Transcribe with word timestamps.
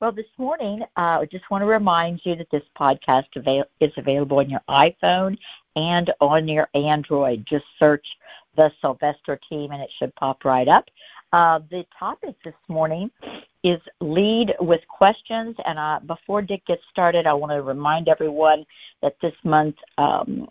Well, 0.00 0.12
this 0.12 0.24
morning, 0.38 0.80
uh, 0.96 1.20
I 1.20 1.26
just 1.30 1.50
want 1.50 1.60
to 1.60 1.66
remind 1.66 2.22
you 2.24 2.34
that 2.36 2.50
this 2.50 2.62
podcast 2.74 3.26
avail- 3.36 3.66
is 3.80 3.92
available 3.98 4.38
on 4.38 4.48
your 4.48 4.62
iPhone 4.66 5.36
and 5.76 6.10
on 6.22 6.48
your 6.48 6.70
Android. 6.72 7.44
Just 7.46 7.66
search 7.78 8.06
the 8.56 8.72
Sylvester 8.80 9.38
team 9.46 9.72
and 9.72 9.82
it 9.82 9.90
should 9.98 10.14
pop 10.14 10.46
right 10.46 10.68
up. 10.68 10.86
Uh, 11.34 11.60
the 11.70 11.84
topic 11.98 12.34
this 12.42 12.54
morning 12.68 13.10
is 13.62 13.78
lead 14.00 14.54
with 14.58 14.80
questions. 14.88 15.54
And 15.66 15.78
uh, 15.78 16.00
before 16.06 16.40
Dick 16.40 16.64
gets 16.64 16.82
started, 16.90 17.26
I 17.26 17.34
want 17.34 17.52
to 17.52 17.60
remind 17.60 18.08
everyone 18.08 18.64
that 19.02 19.16
this 19.20 19.34
month 19.44 19.76
um, 19.98 20.48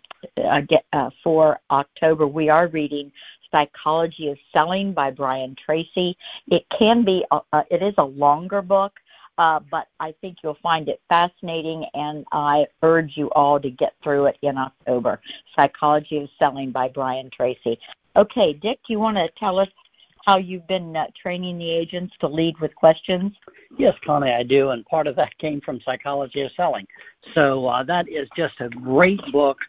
get, 0.67 0.85
uh, 0.93 1.09
for 1.23 1.59
October, 1.71 2.27
we 2.27 2.49
are 2.49 2.67
reading 2.67 3.11
Psychology 3.49 4.29
of 4.29 4.37
Selling 4.53 4.93
by 4.93 5.09
Brian 5.09 5.55
Tracy. 5.55 6.15
It 6.51 6.67
can 6.69 7.03
be, 7.03 7.25
uh, 7.31 7.63
it 7.71 7.81
is 7.81 7.95
a 7.97 8.05
longer 8.05 8.61
book. 8.61 8.93
Uh, 9.39 9.61
but 9.71 9.87
I 10.01 10.13
think 10.19 10.39
you'll 10.43 10.57
find 10.61 10.89
it 10.89 10.99
fascinating, 11.07 11.85
and 11.93 12.25
I 12.33 12.65
urge 12.83 13.13
you 13.15 13.31
all 13.31 13.57
to 13.61 13.69
get 13.69 13.93
through 14.03 14.25
it 14.25 14.37
in 14.41 14.57
October. 14.57 15.21
Psychology 15.55 16.17
of 16.17 16.29
Selling 16.37 16.71
by 16.71 16.89
Brian 16.89 17.29
Tracy. 17.35 17.79
Okay, 18.17 18.51
Dick, 18.51 18.79
do 18.85 18.91
you 18.91 18.99
want 18.99 19.15
to 19.15 19.29
tell 19.39 19.57
us 19.57 19.69
how 20.25 20.37
you've 20.37 20.67
been 20.67 20.93
uh, 20.93 21.05
training 21.19 21.57
the 21.57 21.69
agents 21.69 22.13
to 22.19 22.27
lead 22.27 22.59
with 22.59 22.75
questions? 22.75 23.31
Yes, 23.77 23.95
Connie, 24.05 24.29
I 24.29 24.43
do, 24.43 24.71
and 24.71 24.85
part 24.85 25.07
of 25.07 25.15
that 25.15 25.37
came 25.37 25.61
from 25.61 25.79
Psychology 25.85 26.41
of 26.41 26.51
Selling. 26.57 26.85
So 27.33 27.65
uh, 27.65 27.83
that 27.83 28.09
is 28.09 28.27
just 28.35 28.59
a 28.59 28.67
great 28.67 29.21
book 29.31 29.59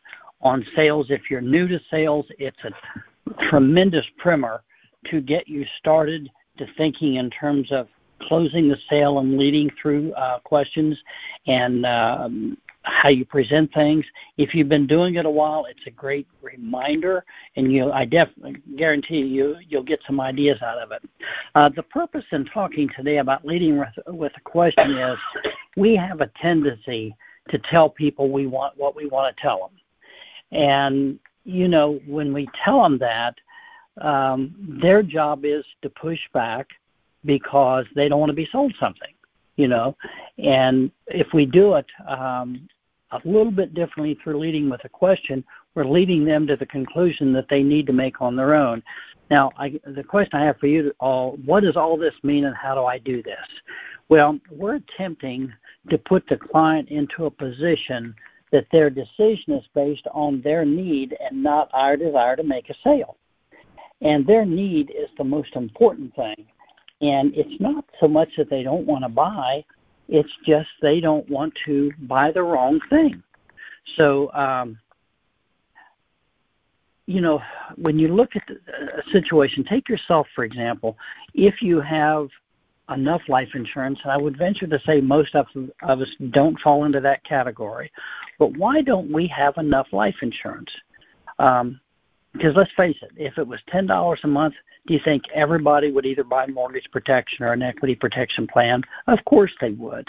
on 0.41 0.67
sales. 0.75 1.07
If 1.11 1.31
you're 1.31 1.41
new 1.41 1.69
to 1.69 1.79
sales, 1.93 2.27
it's 2.41 2.59
a 2.65 3.33
tremendous 3.49 4.05
primer 4.19 4.65
to 5.13 5.21
get 5.21 5.47
you 5.47 5.65
started 5.79 6.29
to 6.59 6.67
thinking 6.77 7.15
in 7.15 7.31
terms 7.31 7.71
of 7.71 7.87
closing 8.23 8.69
the 8.69 8.79
sale 8.89 9.19
and 9.19 9.39
leading 9.39 9.71
through 9.81 10.13
uh, 10.15 10.39
questions 10.41 10.97
and 11.47 11.87
um, 11.87 12.57
how 12.83 13.09
you 13.09 13.25
present 13.25 13.73
things. 13.75 14.05
If 14.39 14.55
you've 14.55 14.69
been 14.69 14.87
doing 14.87 15.17
it 15.17 15.27
a 15.27 15.31
while, 15.31 15.67
it's 15.67 15.87
a 15.87 15.91
great 15.91 16.27
reminder, 16.41 17.25
and 17.57 17.73
you, 17.73 17.93
I 17.93 18.05
definitely 18.05 18.57
guarantee 18.77 19.21
you, 19.21 19.57
you'll 19.69 19.83
get 19.83 20.01
some 20.07 20.21
ideas 20.21 20.61
out 20.63 20.79
of 20.79 20.93
it. 20.93 21.03
Uh, 21.55 21.69
the 21.75 21.83
purpose 21.83 22.25
in 22.33 22.45
talking 22.47 22.89
today 22.97 23.19
about 23.19 23.45
leading 23.45 23.79
with, 23.79 23.89
with 24.09 24.33
a 24.37 24.41
question 24.41 24.97
is 24.97 25.19
we 25.77 25.95
have 25.97 26.21
a 26.21 26.31
tendency 26.41 27.15
to 27.51 27.59
tell 27.71 27.89
people 27.89 28.31
we 28.31 28.47
want 28.47 28.77
what 28.77 28.97
we 28.97 29.07
want 29.07 29.35
to 29.35 29.43
tell 29.43 29.59
them, 29.59 30.59
and 30.59 31.19
you 31.45 31.69
know 31.69 32.01
when 32.07 32.33
we 32.33 32.49
tell 32.65 32.83
them 32.83 32.99
that, 32.99 33.35
um, 34.01 34.55
their 34.81 35.03
job 35.03 35.45
is 35.45 35.65
to 35.83 35.91
push 35.91 36.21
back 36.33 36.69
because 37.25 37.85
they 37.95 38.09
don't 38.09 38.21
want 38.21 38.31
to 38.31 38.37
be 38.37 38.49
sold 38.51 38.75
something 38.81 39.13
you 39.61 39.69
know. 39.69 39.95
And 40.39 40.91
if 41.09 41.29
we 41.35 41.45
do 41.45 41.75
it 41.75 41.87
um, 42.09 42.67
a 43.13 43.21
little 43.25 43.53
bit 43.53 43.75
differently 43.75 44.19
through 44.23 44.39
leading 44.39 44.71
with 44.71 44.85
a 44.85 44.89
question, 44.89 45.45
we're 45.75 45.85
leading 45.85 46.25
them 46.25 46.47
to 46.47 46.57
the 46.57 46.67
conclusion 46.67 47.33
that 47.35 47.47
they 47.51 47.63
need 47.63 47.87
to 47.87 47.93
make 47.93 48.23
on 48.23 48.37
their 48.37 48.55
own. 48.55 48.83
Now, 49.31 49.51
I, 49.59 49.79
the 49.87 50.03
question 50.03 50.41
I 50.41 50.47
have 50.47 50.59
for 50.59 50.67
you 50.67 50.93
all, 50.99 51.39
what 51.45 51.63
does 51.63 51.77
all 51.77 51.97
this 51.97 52.15
mean 52.23 52.47
and 52.47 52.57
how 52.57 52.75
do 52.75 52.85
I 52.85 52.99
do 52.99 53.23
this? 53.23 53.37
Well, 54.09 54.41
we're 54.51 54.77
attempting 54.77 55.53
to 55.91 55.99
put 55.99 56.27
the 56.29 56.37
client 56.37 56.89
into 56.89 57.27
a 57.27 57.31
position 57.31 58.15
that 58.51 58.67
their 58.73 58.91
decision 58.91 59.53
is 59.53 59.65
based 59.75 60.07
on 60.13 60.41
their 60.43 60.65
need 60.65 61.17
and 61.21 61.41
not 61.41 61.71
our 61.73 61.97
desire 61.97 62.35
to 62.35 62.43
make 62.43 62.69
a 62.71 62.75
sale. 62.83 63.17
And 64.01 64.27
their 64.27 64.45
need 64.45 64.91
is 64.91 65.09
the 65.19 65.25
most 65.25 65.55
important 65.55 66.17
thing. 66.17 66.47
And 67.01 67.35
it's 67.35 67.61
not 67.61 67.85
so 67.99 68.09
much 68.09 68.29
that 68.37 68.51
they 68.51 68.63
don't 68.63 68.87
want 68.87 69.05
to 69.05 69.09
buy, 69.09 69.65
it's 70.09 70.31
just 70.47 70.69
they 70.83 71.01
don't 71.01 71.29
want 71.31 71.55
to 71.67 71.93
buy 72.01 72.33
the 72.33 72.43
wrong 72.43 72.81
thing. 72.91 73.23
So, 73.97 74.33
um, 74.33 74.79
you 77.07 77.21
know, 77.21 77.41
when 77.77 77.99
you 77.99 78.09
look 78.15 78.31
at 78.37 78.43
a 78.51 79.03
situation, 79.13 79.65
take 79.65 79.89
yourself, 79.89 80.27
for 80.35 80.45
example, 80.45 80.97
if 81.35 81.55
you 81.63 81.81
have 81.81 82.29
enough 82.91 83.23
life 83.29 83.49
insurance, 83.55 83.99
and 84.03 84.13
I 84.13 84.17
would 84.17 84.37
venture 84.37 84.67
to 84.67 84.79
say 84.87 85.01
most 85.01 85.35
of, 85.35 85.47
of 85.83 86.01
us 86.01 86.09
don't 86.31 86.59
fall 86.61 86.85
into 86.85 87.01
that 87.01 87.25
category, 87.25 87.91
but 88.39 88.57
why 88.57 88.83
don't 88.83 89.13
we 89.13 89.29
have 89.29 89.57
enough 89.59 89.87
life 89.93 90.17
insurance? 90.23 90.71
Um, 91.39 91.81
because 92.33 92.55
let's 92.55 92.73
face 92.73 92.97
it, 93.03 93.11
if 93.17 93.39
it 93.39 93.47
was 93.47 93.61
$10 93.73 94.25
a 94.25 94.27
month, 94.27 94.55
do 94.87 94.95
you 94.95 95.01
think 95.05 95.25
everybody 95.35 95.91
would 95.91 96.07
either 96.07 96.25
buy 96.25 96.47
mortgage 96.47 96.91
protection 96.91 97.45
or 97.45 97.53
an 97.53 97.63
equity 97.63 97.95
protection 97.95 98.47
plan? 98.47 98.83
Of 99.07 99.25
course 99.25 99.53
they 99.61 99.71
would. 99.71 100.09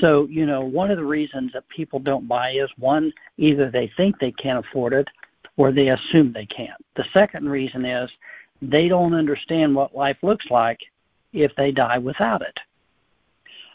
So, 0.00 0.26
you 0.26 0.46
know, 0.46 0.60
one 0.60 0.90
of 0.90 0.98
the 0.98 1.04
reasons 1.04 1.52
that 1.52 1.68
people 1.68 1.98
don't 1.98 2.28
buy 2.28 2.52
is 2.52 2.70
one, 2.78 3.12
either 3.38 3.70
they 3.70 3.90
think 3.96 4.18
they 4.18 4.32
can't 4.32 4.64
afford 4.64 4.92
it 4.92 5.08
or 5.56 5.72
they 5.72 5.88
assume 5.88 6.32
they 6.32 6.46
can't. 6.46 6.84
The 6.96 7.06
second 7.12 7.48
reason 7.48 7.84
is 7.84 8.10
they 8.60 8.88
don't 8.88 9.14
understand 9.14 9.74
what 9.74 9.94
life 9.94 10.18
looks 10.22 10.46
like 10.50 10.80
if 11.32 11.54
they 11.56 11.72
die 11.72 11.98
without 11.98 12.42
it. 12.42 12.58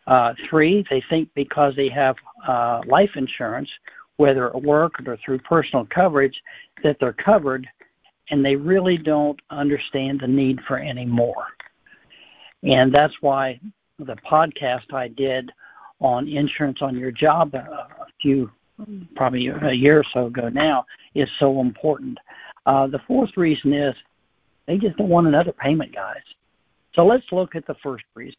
Uh, 0.07 0.33
three, 0.49 0.85
they 0.89 1.01
think 1.09 1.29
because 1.35 1.75
they 1.75 1.89
have 1.89 2.15
uh, 2.47 2.81
life 2.85 3.11
insurance, 3.15 3.69
whether 4.21 4.55
at 4.55 4.61
work 4.61 4.93
or 5.07 5.17
through 5.25 5.39
personal 5.39 5.87
coverage, 5.93 6.35
that 6.83 6.95
they're 6.99 7.11
covered 7.13 7.67
and 8.29 8.45
they 8.45 8.55
really 8.55 8.95
don't 8.95 9.39
understand 9.49 10.19
the 10.19 10.27
need 10.27 10.59
for 10.67 10.77
any 10.77 11.07
more. 11.07 11.47
And 12.61 12.93
that's 12.93 13.15
why 13.21 13.59
the 13.97 14.15
podcast 14.17 14.93
I 14.93 15.07
did 15.07 15.51
on 15.99 16.27
insurance 16.27 16.79
on 16.81 16.95
your 16.95 17.09
job 17.09 17.55
a 17.55 17.87
few, 18.21 18.51
probably 19.15 19.47
a 19.47 19.71
year 19.71 19.97
or 19.99 20.05
so 20.13 20.27
ago 20.27 20.49
now, 20.49 20.85
is 21.15 21.27
so 21.39 21.59
important. 21.59 22.19
Uh, 22.67 22.85
the 22.85 23.01
fourth 23.07 23.35
reason 23.37 23.73
is 23.73 23.95
they 24.67 24.77
just 24.77 24.97
don't 24.97 25.09
want 25.09 25.27
another 25.27 25.51
payment, 25.51 25.95
guys. 25.95 26.21
So 26.93 27.07
let's 27.07 27.25
look 27.31 27.55
at 27.55 27.65
the 27.65 27.75
first 27.81 28.05
reason. 28.13 28.37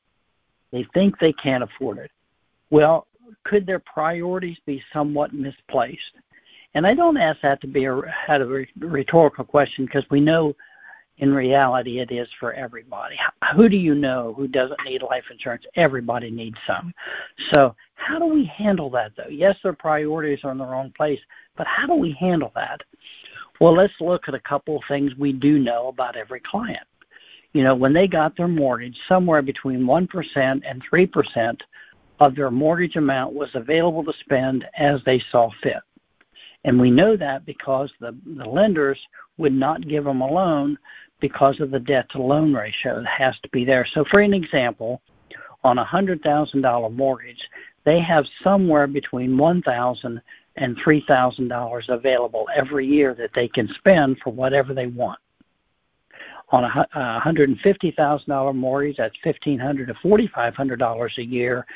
They 0.70 0.86
think 0.94 1.18
they 1.18 1.32
can't 1.32 1.64
afford 1.64 1.98
it. 1.98 2.12
Well, 2.70 3.08
could 3.44 3.66
their 3.66 3.80
priorities 3.80 4.56
be 4.66 4.82
somewhat 4.92 5.32
misplaced? 5.32 6.00
And 6.74 6.86
I 6.86 6.94
don't 6.94 7.16
ask 7.16 7.40
that 7.42 7.60
to 7.60 7.66
be 7.66 7.84
a, 7.84 8.00
had 8.26 8.40
a 8.40 8.66
rhetorical 8.78 9.44
question 9.44 9.84
because 9.84 10.04
we 10.10 10.20
know 10.20 10.54
in 11.18 11.34
reality 11.34 12.00
it 12.00 12.10
is 12.10 12.28
for 12.40 12.52
everybody. 12.54 13.16
Who 13.54 13.68
do 13.68 13.76
you 13.76 13.94
know 13.94 14.34
who 14.36 14.48
doesn't 14.48 14.80
need 14.84 15.02
life 15.02 15.24
insurance? 15.30 15.64
Everybody 15.76 16.30
needs 16.30 16.56
some. 16.66 16.94
So 17.52 17.74
how 17.94 18.18
do 18.18 18.26
we 18.26 18.44
handle 18.44 18.90
that 18.90 19.12
though? 19.16 19.28
Yes, 19.28 19.56
their 19.62 19.74
priorities 19.74 20.40
are 20.44 20.52
in 20.52 20.58
the 20.58 20.64
wrong 20.64 20.92
place, 20.96 21.20
but 21.56 21.66
how 21.66 21.86
do 21.86 21.94
we 21.94 22.16
handle 22.18 22.52
that? 22.54 22.80
Well, 23.60 23.74
let's 23.74 23.92
look 24.00 24.22
at 24.28 24.34
a 24.34 24.40
couple 24.40 24.76
of 24.76 24.82
things 24.88 25.14
we 25.16 25.32
do 25.32 25.58
know 25.58 25.88
about 25.88 26.16
every 26.16 26.40
client. 26.40 26.86
You 27.52 27.62
know, 27.62 27.74
when 27.74 27.92
they 27.92 28.06
got 28.06 28.36
their 28.36 28.48
mortgage, 28.48 28.96
somewhere 29.08 29.42
between 29.42 29.82
1% 29.82 30.62
and 30.66 30.82
3% 30.90 31.60
of 32.22 32.36
their 32.36 32.50
mortgage 32.50 32.96
amount 32.96 33.34
was 33.34 33.50
available 33.54 34.04
to 34.04 34.12
spend 34.20 34.64
as 34.78 35.00
they 35.04 35.18
saw 35.30 35.50
fit. 35.62 35.80
And 36.64 36.80
we 36.80 36.90
know 36.90 37.16
that 37.16 37.44
because 37.44 37.90
the, 37.98 38.16
the 38.24 38.44
lenders 38.44 38.98
would 39.38 39.52
not 39.52 39.88
give 39.88 40.04
them 40.04 40.20
a 40.20 40.30
loan 40.30 40.78
because 41.20 41.60
of 41.60 41.70
the 41.70 41.80
debt 41.80 42.08
to 42.10 42.22
loan 42.22 42.54
ratio 42.54 43.00
that 43.00 43.06
has 43.06 43.38
to 43.40 43.48
be 43.48 43.64
there. 43.64 43.84
So, 43.92 44.04
for 44.04 44.20
an 44.20 44.34
example, 44.34 45.02
on 45.64 45.78
a 45.78 45.84
$100,000 45.84 46.94
mortgage, 46.94 47.48
they 47.84 47.98
have 48.00 48.26
somewhere 48.44 48.86
between 48.86 49.32
$1,000 49.32 50.20
and 50.56 50.76
$3,000 50.76 51.88
available 51.88 52.48
every 52.54 52.86
year 52.86 53.14
that 53.14 53.32
they 53.34 53.48
can 53.48 53.68
spend 53.78 54.18
for 54.22 54.30
whatever 54.30 54.74
they 54.74 54.86
want. 54.86 55.18
On 56.50 56.64
a 56.64 56.86
$150,000 56.94 58.54
mortgage, 58.54 58.96
that's 58.98 59.16
1,500 59.24 59.86
to 59.86 59.94
$4,500 59.94 61.18
a 61.18 61.24
year 61.24 61.66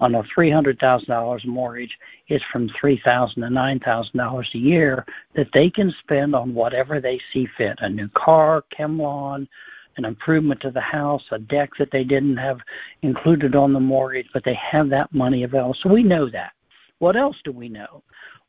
on 0.00 0.14
a 0.14 0.22
$300,000 0.22 1.46
mortgage 1.46 1.98
is 2.28 2.42
from 2.52 2.68
3,000 2.78 3.42
to 3.42 3.48
$9,000 3.48 4.54
a 4.54 4.58
year 4.58 5.06
that 5.34 5.48
they 5.52 5.70
can 5.70 5.94
spend 6.02 6.34
on 6.34 6.54
whatever 6.54 7.00
they 7.00 7.20
see 7.32 7.48
fit 7.56 7.78
a 7.80 7.88
new 7.88 8.08
car, 8.08 8.62
ChemLawn, 8.76 9.48
an 9.96 10.04
improvement 10.04 10.60
to 10.60 10.70
the 10.70 10.80
house, 10.80 11.22
a 11.30 11.38
deck 11.38 11.70
that 11.78 11.90
they 11.90 12.04
didn't 12.04 12.36
have 12.36 12.60
included 13.02 13.54
on 13.54 13.72
the 13.72 13.80
mortgage, 13.80 14.28
but 14.32 14.44
they 14.44 14.54
have 14.54 14.90
that 14.90 15.12
money 15.14 15.42
available. 15.44 15.76
So 15.82 15.88
we 15.88 16.02
know 16.02 16.28
that. 16.30 16.52
What 16.98 17.16
else 17.16 17.36
do 17.44 17.52
we 17.52 17.68
know? 17.68 18.02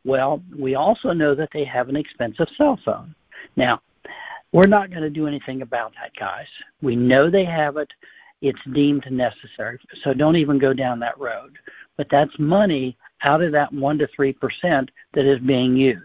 Well, 0.03 0.41
we 0.57 0.75
also 0.75 1.13
know 1.13 1.35
that 1.35 1.49
they 1.53 1.63
have 1.65 1.89
an 1.89 1.95
expensive 1.95 2.47
cell 2.57 2.79
phone. 2.83 3.15
Now, 3.55 3.81
we're 4.51 4.67
not 4.67 4.89
going 4.89 5.01
to 5.01 5.09
do 5.09 5.27
anything 5.27 5.61
about 5.61 5.93
that, 5.95 6.15
guys. 6.17 6.47
We 6.81 6.95
know 6.95 7.29
they 7.29 7.45
have 7.45 7.77
it 7.77 7.91
it's 8.41 8.59
deemed 8.73 9.09
necessary. 9.11 9.79
So 10.03 10.13
don't 10.13 10.35
even 10.35 10.59
go 10.59 10.73
down 10.73 10.99
that 10.99 11.19
road. 11.19 11.57
But 11.95 12.07
that's 12.09 12.37
money 12.37 12.97
out 13.23 13.41
of 13.41 13.51
that 13.53 13.73
1 13.73 13.97
to 13.97 14.07
3% 14.07 14.89
that 15.13 15.25
is 15.25 15.39
being 15.39 15.75
used. 15.75 16.03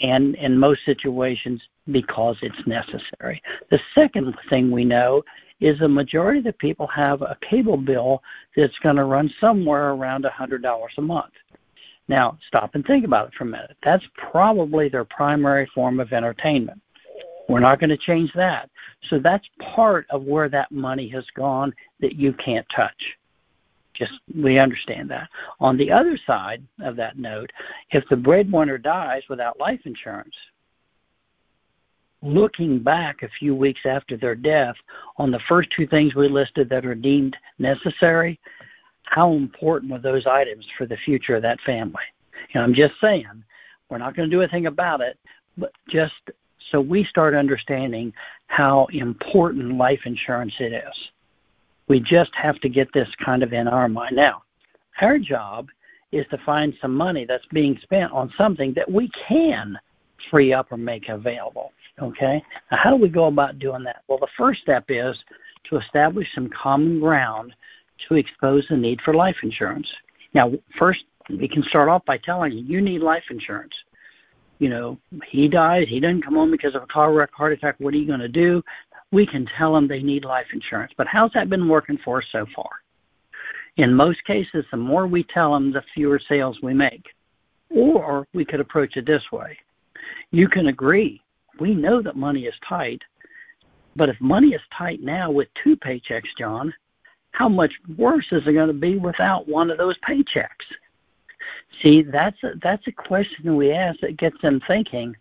And 0.00 0.34
in 0.36 0.58
most 0.58 0.80
situations, 0.84 1.62
because 1.90 2.36
it's 2.42 2.66
necessary. 2.66 3.40
The 3.70 3.80
second 3.94 4.34
thing 4.50 4.70
we 4.70 4.84
know 4.84 5.22
is 5.60 5.78
the 5.78 5.88
majority 5.88 6.38
of 6.38 6.44
the 6.44 6.52
people 6.54 6.88
have 6.88 7.22
a 7.22 7.36
cable 7.48 7.76
bill 7.76 8.22
that's 8.56 8.76
going 8.82 8.96
to 8.96 9.04
run 9.04 9.32
somewhere 9.40 9.90
around 9.90 10.24
$100 10.24 10.88
a 10.98 11.02
month. 11.02 11.32
Now, 12.08 12.36
stop 12.48 12.74
and 12.74 12.84
think 12.84 13.04
about 13.04 13.28
it 13.28 13.34
for 13.34 13.44
a 13.44 13.46
minute. 13.46 13.76
That's 13.84 14.04
probably 14.16 14.88
their 14.88 15.04
primary 15.04 15.70
form 15.72 16.00
of 16.00 16.12
entertainment. 16.12 16.80
We're 17.48 17.60
not 17.60 17.80
going 17.80 17.90
to 17.90 17.96
change 17.96 18.32
that. 18.34 18.70
So 19.08 19.18
that's 19.18 19.46
part 19.58 20.06
of 20.10 20.24
where 20.24 20.48
that 20.48 20.70
money 20.70 21.08
has 21.08 21.24
gone 21.34 21.74
that 22.00 22.16
you 22.16 22.32
can't 22.32 22.66
touch. 22.68 23.16
Just 23.94 24.12
we 24.34 24.58
understand 24.58 25.10
that. 25.10 25.28
On 25.60 25.76
the 25.76 25.90
other 25.92 26.18
side 26.26 26.62
of 26.80 26.96
that 26.96 27.18
note, 27.18 27.52
if 27.90 28.08
the 28.08 28.16
breadwinner 28.16 28.78
dies 28.78 29.22
without 29.28 29.60
life 29.60 29.80
insurance, 29.84 30.34
looking 32.22 32.78
back 32.78 33.22
a 33.22 33.28
few 33.38 33.54
weeks 33.54 33.80
after 33.84 34.16
their 34.16 34.34
death 34.34 34.76
on 35.18 35.30
the 35.30 35.40
first 35.48 35.70
two 35.70 35.86
things 35.86 36.14
we 36.14 36.28
listed 36.28 36.68
that 36.70 36.86
are 36.86 36.94
deemed 36.94 37.36
necessary, 37.58 38.38
how 39.02 39.32
important 39.32 39.92
were 39.92 39.98
those 39.98 40.26
items 40.26 40.64
for 40.78 40.86
the 40.86 40.96
future 40.96 41.36
of 41.36 41.42
that 41.42 41.60
family? 41.60 42.02
And 42.54 42.62
I'm 42.62 42.74
just 42.74 42.94
saying, 43.00 43.44
we're 43.88 43.98
not 43.98 44.16
going 44.16 44.30
to 44.30 44.34
do 44.34 44.40
anything 44.40 44.66
about 44.66 45.00
it, 45.00 45.18
but 45.58 45.72
just 45.90 46.14
so 46.72 46.80
we 46.80 47.04
start 47.04 47.34
understanding 47.34 48.12
how 48.48 48.86
important 48.92 49.76
life 49.76 50.00
insurance 50.06 50.54
it 50.58 50.72
is. 50.72 51.10
We 51.86 52.00
just 52.00 52.34
have 52.34 52.58
to 52.60 52.68
get 52.68 52.92
this 52.92 53.08
kind 53.24 53.42
of 53.42 53.52
in 53.52 53.68
our 53.68 53.88
mind. 53.88 54.16
Now, 54.16 54.42
our 55.00 55.18
job 55.18 55.68
is 56.10 56.26
to 56.30 56.38
find 56.38 56.74
some 56.80 56.94
money 56.94 57.24
that's 57.24 57.44
being 57.52 57.78
spent 57.82 58.10
on 58.12 58.32
something 58.36 58.72
that 58.74 58.90
we 58.90 59.10
can 59.28 59.78
free 60.30 60.52
up 60.52 60.72
or 60.72 60.78
make 60.78 61.08
available. 61.08 61.72
Okay? 62.00 62.42
Now, 62.70 62.78
how 62.78 62.90
do 62.90 62.96
we 62.96 63.08
go 63.08 63.26
about 63.26 63.58
doing 63.58 63.84
that? 63.84 64.02
Well, 64.08 64.18
the 64.18 64.26
first 64.36 64.62
step 64.62 64.84
is 64.88 65.16
to 65.68 65.76
establish 65.78 66.26
some 66.34 66.48
common 66.50 67.00
ground 67.00 67.54
to 68.08 68.14
expose 68.14 68.66
the 68.68 68.76
need 68.76 69.00
for 69.02 69.14
life 69.14 69.36
insurance. 69.42 69.90
Now, 70.34 70.52
first, 70.78 71.04
we 71.28 71.48
can 71.48 71.62
start 71.64 71.88
off 71.88 72.04
by 72.04 72.18
telling 72.18 72.52
you, 72.52 72.64
you 72.64 72.80
need 72.80 73.00
life 73.00 73.24
insurance. 73.30 73.74
You 74.62 74.68
know, 74.68 74.96
he 75.26 75.48
dies, 75.48 75.88
he 75.88 75.98
doesn't 75.98 76.22
come 76.22 76.36
home 76.36 76.52
because 76.52 76.76
of 76.76 76.84
a 76.84 76.86
car 76.86 77.12
wreck, 77.12 77.32
heart 77.32 77.52
attack, 77.52 77.74
what 77.78 77.92
are 77.94 77.96
you 77.96 78.06
going 78.06 78.20
to 78.20 78.28
do? 78.28 78.62
We 79.10 79.26
can 79.26 79.44
tell 79.58 79.74
them 79.74 79.88
they 79.88 80.02
need 80.02 80.24
life 80.24 80.46
insurance. 80.52 80.92
But 80.96 81.08
how's 81.08 81.32
that 81.32 81.50
been 81.50 81.68
working 81.68 81.98
for 82.04 82.18
us 82.18 82.28
so 82.30 82.46
far? 82.54 82.70
In 83.76 83.92
most 83.92 84.24
cases, 84.24 84.64
the 84.70 84.76
more 84.76 85.08
we 85.08 85.24
tell 85.24 85.52
them, 85.52 85.72
the 85.72 85.82
fewer 85.92 86.20
sales 86.28 86.62
we 86.62 86.74
make. 86.74 87.04
Or 87.70 88.24
we 88.34 88.44
could 88.44 88.60
approach 88.60 88.96
it 88.96 89.04
this 89.04 89.32
way. 89.32 89.58
You 90.30 90.46
can 90.46 90.68
agree 90.68 91.20
we 91.58 91.74
know 91.74 92.00
that 92.00 92.14
money 92.14 92.44
is 92.44 92.54
tight, 92.68 93.02
but 93.96 94.08
if 94.08 94.20
money 94.20 94.50
is 94.50 94.60
tight 94.78 95.02
now 95.02 95.28
with 95.28 95.48
two 95.64 95.76
paychecks, 95.76 96.30
John, 96.38 96.72
how 97.32 97.48
much 97.48 97.72
worse 97.98 98.26
is 98.30 98.46
it 98.46 98.52
going 98.52 98.68
to 98.68 98.72
be 98.74 98.96
without 98.96 99.48
one 99.48 99.72
of 99.72 99.78
those 99.78 99.98
paychecks? 100.08 100.46
See, 101.82 102.02
that's 102.02 102.42
a, 102.42 102.52
that's 102.62 102.86
a 102.86 102.92
question 102.92 103.56
we 103.56 103.72
ask 103.72 104.00
that 104.00 104.16
gets 104.16 104.40
them 104.42 104.60
thinking 104.66 105.16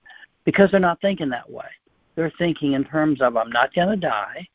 because 0.46 0.72
they're 0.72 0.80
not 0.80 1.02
thinking 1.02 1.30
that 1.30 1.50
way. 1.50 1.68
They're 2.16 2.34
thinking 2.38 2.74
in 2.74 2.84
terms 2.84 3.22
of 3.22 3.38
I'm 3.38 3.52
not 3.52 3.74
going 3.74 3.90
to 3.90 3.96
die, 3.96 4.48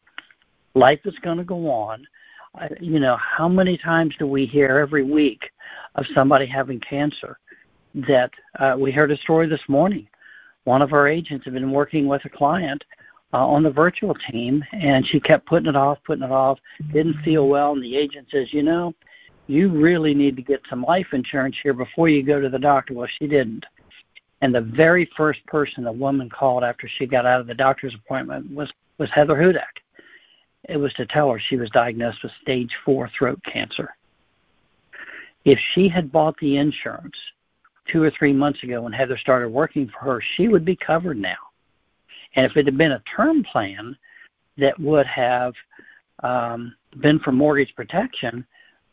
life 0.75 1.01
is 1.05 1.15
going 1.23 1.39
to 1.39 1.45
go 1.45 1.71
on. 1.71 2.07
I, 2.55 2.69
you 2.81 3.01
know, 3.01 3.17
how 3.17 3.49
many 3.49 3.77
times 3.77 4.15
do 4.19 4.27
we 4.27 4.47
hear 4.47 4.79
every 4.79 5.03
week 5.03 5.51
of 5.95 6.05
somebody 6.15 6.47
having 6.47 6.81
cancer? 6.81 7.39
That 7.95 8.31
uh, 8.59 8.77
we 8.79 8.93
heard 8.93 9.11
a 9.11 9.17
story 9.17 9.49
this 9.49 9.67
morning 9.69 10.07
one 10.67 10.83
of 10.83 10.93
our 10.93 11.07
agents 11.07 11.45
had 11.45 11.55
been 11.55 11.71
working 11.71 12.09
with 12.09 12.25
a 12.25 12.29
client 12.29 12.83
uh, 13.33 13.47
on 13.47 13.63
the 13.63 13.71
virtual 13.71 14.15
team, 14.31 14.65
and 14.73 15.07
she 15.07 15.21
kept 15.21 15.47
putting 15.47 15.69
it 15.69 15.77
off, 15.77 15.99
putting 16.05 16.25
it 16.25 16.33
off, 16.33 16.59
didn't 16.93 17.23
feel 17.23 17.49
well, 17.49 17.73
and 17.73 17.83
the 17.83 17.97
agent 17.97 18.27
says, 18.33 18.53
you 18.53 18.65
know, 18.65 18.93
you 19.47 19.69
really 19.69 20.15
need 20.15 20.37
to 20.37 20.43
get 20.43 20.61
some 20.69 20.83
life 20.83 21.07
insurance 21.13 21.57
here 21.63 21.73
before 21.73 22.09
you 22.09 22.23
go 22.23 22.41
to 22.41 22.49
the 22.49 22.59
doctor. 22.59 22.95
Well, 22.95 23.09
she 23.19 23.27
didn't. 23.27 23.65
And 24.41 24.55
the 24.55 24.61
very 24.61 25.09
first 25.17 25.45
person 25.47 25.85
the 25.85 25.93
woman 25.93 26.29
called 26.29 26.65
after 26.65 26.89
she 26.89 27.07
got 27.07 27.27
out 27.27 27.41
of 27.41 27.47
the 27.47 27.55
doctor's 27.55 27.95
appointment 27.95 28.51
was, 28.53 28.71
was 28.99 29.09
Heather 29.13 29.37
Hudak. 29.37 29.63
It 30.69 30.77
was 30.77 30.93
to 30.95 31.07
tell 31.07 31.31
her 31.31 31.41
she 31.41 31.57
was 31.57 31.71
diagnosed 31.71 32.23
with 32.23 32.33
stage 32.43 32.73
four 32.85 33.09
throat 33.17 33.41
cancer. 33.51 33.95
If 35.45 35.59
she 35.75 35.89
had 35.89 36.11
bought 36.11 36.37
the 36.39 36.57
insurance 36.57 37.15
two 37.91 38.03
or 38.03 38.11
three 38.11 38.33
months 38.33 38.63
ago 38.65 38.83
when 38.83 38.93
Heather 38.93 39.17
started 39.17 39.49
working 39.49 39.89
for 39.89 40.01
her, 40.01 40.23
she 40.37 40.49
would 40.49 40.65
be 40.65 40.75
covered 40.75 41.19
now. 41.19 41.37
And 42.35 42.45
if 42.45 42.57
it 42.57 42.67
had 42.67 42.77
been 42.77 42.93
a 42.93 43.03
term 43.17 43.45
plan 43.45 43.97
that 44.59 44.79
would 44.81 45.07
have 45.07 45.55
um, 46.23 46.75
been 46.99 47.21
for 47.21 47.31
mortgage 47.31 47.75
protection, 47.77 48.45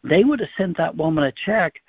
they 0.03 0.23
would 0.23 0.39
have 0.39 0.49
sent 0.57 0.77
that 0.77 0.95
woman 0.95 1.23
a 1.23 1.33
check 1.45 1.81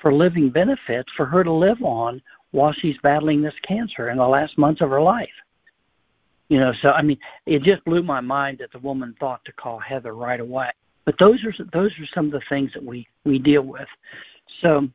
for 0.00 0.12
living 0.12 0.50
benefits 0.50 1.10
for 1.16 1.26
her 1.26 1.42
to 1.42 1.52
live 1.52 1.82
on 1.82 2.20
while 2.50 2.72
she's 2.72 2.96
battling 3.02 3.42
this 3.42 3.54
cancer 3.62 4.10
in 4.10 4.18
the 4.18 4.26
last 4.26 4.58
months 4.58 4.80
of 4.80 4.90
her 4.90 5.00
life. 5.00 5.28
You 6.48 6.60
know, 6.60 6.72
so 6.82 6.90
I 6.90 7.02
mean, 7.02 7.18
it 7.46 7.62
just 7.62 7.84
blew 7.84 8.02
my 8.02 8.20
mind 8.20 8.58
that 8.58 8.70
the 8.70 8.78
woman 8.78 9.14
thought 9.18 9.44
to 9.46 9.52
call 9.52 9.78
Heather 9.78 10.14
right 10.14 10.40
away. 10.40 10.70
But 11.04 11.18
those 11.18 11.42
are 11.44 11.52
those 11.72 11.90
are 11.98 12.06
some 12.14 12.26
of 12.26 12.32
the 12.32 12.42
things 12.48 12.70
that 12.74 12.84
we 12.84 13.08
we 13.24 13.38
deal 13.38 13.62
with. 13.62 13.88
So 14.60 14.88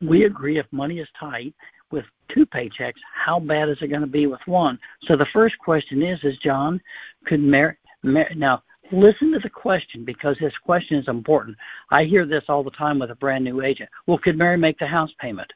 we 0.00 0.24
agree 0.24 0.58
if 0.58 0.66
money 0.70 0.98
is 0.98 1.08
tight 1.18 1.54
with 1.90 2.04
two 2.28 2.46
paychecks, 2.46 3.00
how 3.14 3.40
bad 3.40 3.68
is 3.68 3.78
it 3.80 3.88
going 3.88 4.02
to 4.02 4.06
be 4.06 4.26
with 4.26 4.40
one? 4.46 4.78
So 5.06 5.16
the 5.16 5.26
first 5.32 5.58
question 5.58 6.02
is, 6.02 6.18
is 6.22 6.36
John, 6.38 6.80
could 7.24 7.40
Mary, 7.40 7.76
Mary 8.02 8.34
now 8.36 8.62
listen 8.92 9.32
to 9.32 9.38
the 9.38 9.50
question 9.50 10.04
because 10.04 10.36
this 10.40 10.52
question 10.64 10.98
is 10.98 11.08
important. 11.08 11.56
I 11.90 12.04
hear 12.04 12.26
this 12.26 12.44
all 12.48 12.62
the 12.62 12.70
time 12.70 12.98
with 12.98 13.10
a 13.10 13.16
brand 13.16 13.44
new 13.44 13.62
agent. 13.62 13.90
Well, 14.06 14.18
could 14.18 14.38
Mary 14.38 14.56
make 14.56 14.78
the 14.78 14.86
house 14.86 15.10
payment? 15.20 15.50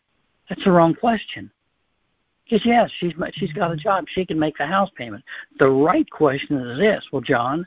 That's 0.49 0.62
the 0.64 0.73
wrong 0.73 0.94
question. 0.94 1.50
Because 2.44 2.67
yes, 2.67 2.90
she's 3.00 3.12
she's 3.34 3.52
got 3.52 3.73
a 3.73 3.76
job, 3.76 4.05
she 4.14 4.26
can 4.26 4.38
make 4.38 4.56
the 4.58 4.67
house 4.67 4.90
payment. 4.96 5.25
The 5.58 5.69
right 5.69 6.08
question 6.11 6.56
is 6.58 6.79
this: 6.79 7.02
Well, 7.12 7.23
John, 7.23 7.67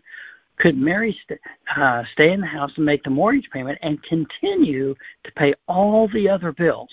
could 0.58 0.78
Mary 0.78 1.18
st- 1.24 1.40
uh, 1.76 2.04
stay 2.14 2.32
in 2.32 2.42
the 2.42 2.48
house 2.48 2.72
and 2.76 2.86
make 2.86 3.04
the 3.04 3.10
mortgage 3.10 3.50
payment 3.52 3.80
and 3.82 4.02
continue 4.04 4.94
to 5.24 5.32
pay 5.32 5.54
all 5.68 6.08
the 6.14 6.30
other 6.30 6.52
bills? 6.52 6.90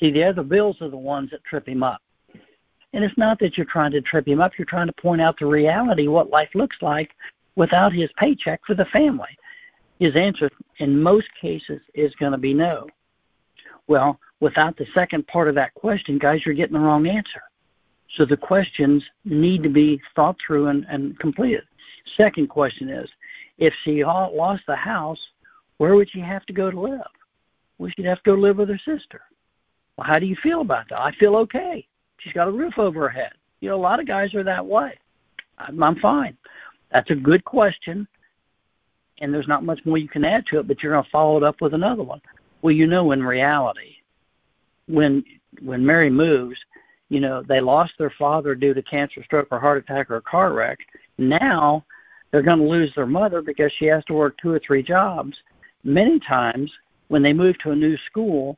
See, 0.00 0.10
the 0.10 0.24
other 0.24 0.42
bills 0.42 0.76
are 0.80 0.90
the 0.90 0.96
ones 0.96 1.30
that 1.30 1.44
trip 1.44 1.66
him 1.66 1.82
up. 1.82 2.02
And 2.92 3.04
it's 3.04 3.16
not 3.16 3.38
that 3.38 3.56
you're 3.56 3.66
trying 3.66 3.92
to 3.92 4.00
trip 4.00 4.28
him 4.28 4.40
up, 4.40 4.52
you're 4.58 4.66
trying 4.66 4.86
to 4.86 4.92
point 4.92 5.22
out 5.22 5.38
the 5.38 5.46
reality, 5.46 6.08
what 6.08 6.30
life 6.30 6.50
looks 6.54 6.76
like 6.82 7.10
without 7.56 7.92
his 7.92 8.10
paycheck 8.16 8.60
for 8.66 8.74
the 8.74 8.84
family. 8.86 9.36
His 9.98 10.16
answer, 10.16 10.50
in 10.78 11.00
most 11.00 11.28
cases, 11.40 11.80
is 11.94 12.14
going 12.16 12.32
to 12.32 12.38
be 12.38 12.52
no. 12.52 12.86
Well, 13.86 14.18
without 14.40 14.76
the 14.76 14.86
second 14.94 15.26
part 15.26 15.48
of 15.48 15.54
that 15.54 15.74
question, 15.74 16.18
guys, 16.18 16.40
you're 16.44 16.54
getting 16.54 16.74
the 16.74 16.80
wrong 16.80 17.06
answer. 17.06 17.42
So 18.16 18.26
the 18.26 18.36
questions 18.36 19.02
need 19.24 19.62
to 19.62 19.68
be 19.70 20.00
thought 20.14 20.36
through 20.44 20.66
and, 20.66 20.84
and 20.88 21.18
completed. 21.18 21.64
Second 22.16 22.48
question 22.48 22.90
is, 22.90 23.08
if 23.58 23.72
she 23.84 24.04
lost 24.04 24.62
the 24.66 24.76
house, 24.76 25.18
where 25.78 25.94
would 25.94 26.10
she 26.10 26.20
have 26.20 26.44
to 26.46 26.52
go 26.52 26.70
to 26.70 26.80
live? 26.80 27.00
Well, 27.78 27.90
she'd 27.94 28.04
have 28.04 28.22
to 28.22 28.30
go 28.30 28.34
live 28.34 28.58
with 28.58 28.68
her 28.68 28.80
sister. 28.84 29.22
Well, 29.96 30.06
how 30.06 30.18
do 30.18 30.26
you 30.26 30.36
feel 30.42 30.60
about 30.60 30.88
that? 30.90 31.00
I 31.00 31.12
feel 31.12 31.36
okay. 31.36 31.86
She's 32.22 32.32
got 32.32 32.48
a 32.48 32.52
roof 32.52 32.78
over 32.78 33.00
her 33.00 33.08
head. 33.08 33.32
You 33.60 33.70
know, 33.70 33.76
a 33.76 33.80
lot 33.80 34.00
of 34.00 34.06
guys 34.06 34.34
are 34.34 34.44
that 34.44 34.64
way. 34.64 34.98
I'm, 35.58 35.82
I'm 35.82 35.96
fine. 36.00 36.36
That's 36.90 37.10
a 37.10 37.14
good 37.14 37.44
question, 37.44 38.06
and 39.20 39.32
there's 39.32 39.48
not 39.48 39.64
much 39.64 39.80
more 39.84 39.98
you 39.98 40.08
can 40.08 40.24
add 40.24 40.44
to 40.46 40.58
it, 40.58 40.68
but 40.68 40.82
you're 40.82 40.92
going 40.92 41.04
to 41.04 41.10
follow 41.10 41.36
it 41.36 41.42
up 41.42 41.60
with 41.60 41.74
another 41.74 42.02
one. 42.02 42.20
Well, 42.60 42.72
you 42.72 42.86
know, 42.86 43.12
in 43.12 43.22
reality, 43.22 43.96
when 44.88 45.24
when 45.62 45.84
Mary 45.84 46.10
moves, 46.10 46.56
you 47.08 47.20
know, 47.20 47.42
they 47.42 47.60
lost 47.60 47.92
their 47.98 48.12
father 48.18 48.54
due 48.54 48.72
to 48.72 48.82
cancer, 48.82 49.22
stroke, 49.24 49.48
or 49.50 49.60
heart 49.60 49.78
attack 49.78 50.10
or 50.10 50.16
a 50.16 50.22
car 50.22 50.52
wreck. 50.52 50.78
Now 51.18 51.84
they're 52.30 52.42
going 52.42 52.58
to 52.58 52.64
lose 52.64 52.92
their 52.94 53.06
mother 53.06 53.42
because 53.42 53.70
she 53.78 53.84
has 53.86 54.04
to 54.06 54.14
work 54.14 54.36
two 54.38 54.50
or 54.50 54.60
three 54.60 54.82
jobs. 54.82 55.36
Many 55.84 56.20
times 56.20 56.72
when 57.08 57.22
they 57.22 57.32
move 57.32 57.58
to 57.58 57.72
a 57.72 57.76
new 57.76 57.98
school, 58.06 58.56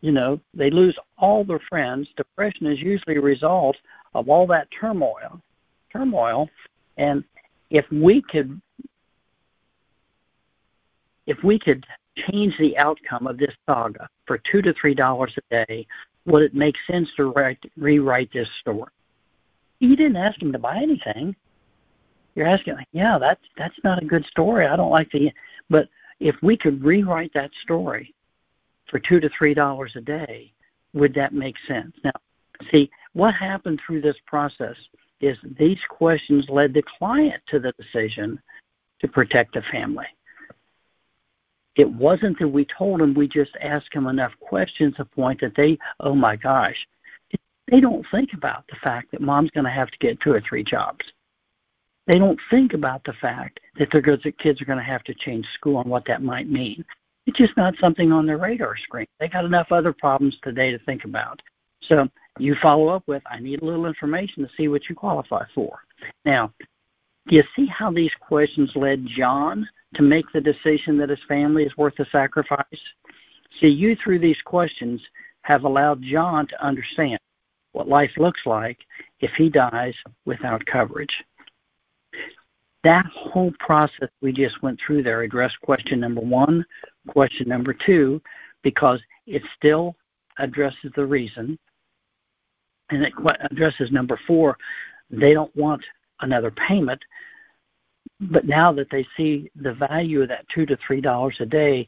you 0.00 0.12
know, 0.12 0.40
they 0.54 0.70
lose 0.70 0.96
all 1.18 1.44
their 1.44 1.60
friends. 1.68 2.08
Depression 2.16 2.66
is 2.66 2.80
usually 2.80 3.16
a 3.16 3.20
result 3.20 3.76
of 4.14 4.28
all 4.28 4.46
that 4.46 4.68
turmoil. 4.70 5.40
Turmoil, 5.92 6.48
and 6.96 7.24
if 7.70 7.84
we 7.90 8.22
could, 8.22 8.60
if 11.26 11.42
we 11.42 11.58
could 11.58 11.86
change 12.30 12.54
the 12.58 12.76
outcome 12.78 13.26
of 13.26 13.38
this 13.38 13.54
saga 13.66 14.08
for 14.26 14.38
two 14.38 14.60
to 14.62 14.74
three 14.74 14.94
dollars 14.94 15.34
a 15.36 15.64
day, 15.66 15.86
would 16.26 16.42
it 16.42 16.54
make 16.54 16.74
sense 16.90 17.08
to 17.16 17.32
write, 17.32 17.58
rewrite 17.76 18.32
this 18.32 18.48
story? 18.60 18.90
You 19.80 19.96
didn't 19.96 20.16
ask 20.16 20.40
him 20.42 20.52
to 20.52 20.58
buy 20.58 20.76
anything 20.76 21.34
you're 22.38 22.46
asking, 22.46 22.76
yeah, 22.92 23.18
that's 23.18 23.42
that's 23.56 23.74
not 23.82 24.00
a 24.00 24.06
good 24.06 24.24
story. 24.26 24.64
I 24.64 24.76
don't 24.76 24.92
like 24.92 25.10
the, 25.10 25.32
but 25.68 25.88
if 26.20 26.36
we 26.40 26.56
could 26.56 26.84
rewrite 26.84 27.32
that 27.34 27.50
story 27.64 28.14
for 28.88 28.98
two 28.98 29.20
to 29.20 29.28
three 29.36 29.54
dollars 29.54 29.92
a 29.96 30.00
day, 30.00 30.52
would 30.92 31.14
that 31.14 31.32
make 31.32 31.56
sense? 31.66 31.94
Now, 32.02 32.12
see 32.70 32.90
what 33.12 33.34
happened 33.34 33.80
through 33.84 34.00
this 34.00 34.16
process 34.26 34.76
is 35.20 35.36
these 35.58 35.78
questions 35.88 36.46
led 36.48 36.74
the 36.74 36.82
client 36.98 37.42
to 37.48 37.58
the 37.58 37.72
decision 37.72 38.40
to 39.00 39.08
protect 39.08 39.54
the 39.54 39.62
family. 39.72 40.06
It 41.76 41.88
wasn't 41.88 42.38
that 42.40 42.48
we 42.48 42.64
told 42.64 43.00
them, 43.00 43.14
we 43.14 43.28
just 43.28 43.52
asked 43.60 43.92
them 43.94 44.06
enough 44.06 44.32
questions 44.40 44.96
to 44.96 45.04
point 45.04 45.40
that 45.40 45.54
they, 45.56 45.78
oh 46.00 46.14
my 46.14 46.34
gosh, 46.34 46.76
they 47.70 47.80
don't 47.80 48.04
think 48.10 48.32
about 48.32 48.64
the 48.68 48.76
fact 48.82 49.12
that 49.12 49.20
mom's 49.20 49.50
going 49.50 49.64
to 49.64 49.70
have 49.70 49.90
to 49.90 49.98
get 49.98 50.20
two 50.20 50.32
or 50.32 50.40
three 50.40 50.64
jobs. 50.64 51.04
They 52.06 52.18
don't 52.18 52.40
think 52.50 52.72
about 52.72 53.04
the 53.04 53.12
fact 53.12 53.60
that 53.78 53.92
their 53.92 54.00
kids 54.02 54.60
are 54.60 54.64
going 54.64 54.78
to 54.78 54.84
have 54.84 55.04
to 55.04 55.14
change 55.14 55.46
school 55.54 55.80
and 55.80 55.90
what 55.90 56.06
that 56.06 56.22
might 56.22 56.48
mean. 56.48 56.84
It's 57.28 57.36
just 57.36 57.58
not 57.58 57.74
something 57.78 58.10
on 58.10 58.24
their 58.24 58.38
radar 58.38 58.74
screen. 58.78 59.06
They 59.20 59.28
got 59.28 59.44
enough 59.44 59.70
other 59.70 59.92
problems 59.92 60.34
today 60.42 60.70
to 60.70 60.78
think 60.78 61.04
about. 61.04 61.42
So 61.86 62.08
you 62.38 62.56
follow 62.62 62.88
up 62.88 63.02
with, 63.06 63.22
I 63.30 63.38
need 63.38 63.60
a 63.60 63.66
little 63.66 63.84
information 63.84 64.42
to 64.42 64.50
see 64.56 64.68
what 64.68 64.88
you 64.88 64.94
qualify 64.94 65.44
for. 65.54 65.78
Now, 66.24 66.54
do 67.28 67.36
you 67.36 67.44
see 67.54 67.66
how 67.66 67.92
these 67.92 68.12
questions 68.18 68.70
led 68.74 69.06
John 69.06 69.68
to 69.96 70.02
make 70.02 70.24
the 70.32 70.40
decision 70.40 70.96
that 70.96 71.10
his 71.10 71.18
family 71.28 71.64
is 71.64 71.76
worth 71.76 71.96
the 71.98 72.06
sacrifice? 72.10 72.64
See, 73.60 73.68
you 73.68 73.94
through 74.02 74.20
these 74.20 74.40
questions 74.46 75.02
have 75.42 75.64
allowed 75.64 76.00
John 76.00 76.46
to 76.46 76.64
understand 76.64 77.20
what 77.72 77.88
life 77.88 78.12
looks 78.16 78.40
like 78.46 78.78
if 79.20 79.32
he 79.36 79.50
dies 79.50 79.94
without 80.24 80.64
coverage. 80.64 81.22
That 82.84 83.04
whole 83.06 83.52
process 83.58 84.08
we 84.22 84.32
just 84.32 84.62
went 84.62 84.78
through 84.80 85.02
there 85.02 85.22
addressed 85.22 85.60
question 85.60 86.00
number 86.00 86.20
one, 86.20 86.64
question 87.08 87.48
number 87.48 87.74
two, 87.74 88.20
because 88.62 89.00
it 89.26 89.42
still 89.56 89.96
addresses 90.38 90.92
the 90.94 91.04
reason, 91.04 91.58
and 92.90 93.04
it 93.04 93.12
addresses 93.50 93.90
number 93.90 94.18
four, 94.26 94.56
they 95.10 95.32
don't 95.32 95.54
want 95.56 95.82
another 96.20 96.50
payment. 96.50 97.02
But 98.20 98.46
now 98.46 98.72
that 98.72 98.90
they 98.90 99.06
see 99.16 99.50
the 99.56 99.74
value 99.74 100.22
of 100.22 100.28
that 100.28 100.48
two 100.48 100.66
to 100.66 100.76
three 100.76 101.00
dollars 101.00 101.36
a 101.40 101.46
day, 101.46 101.86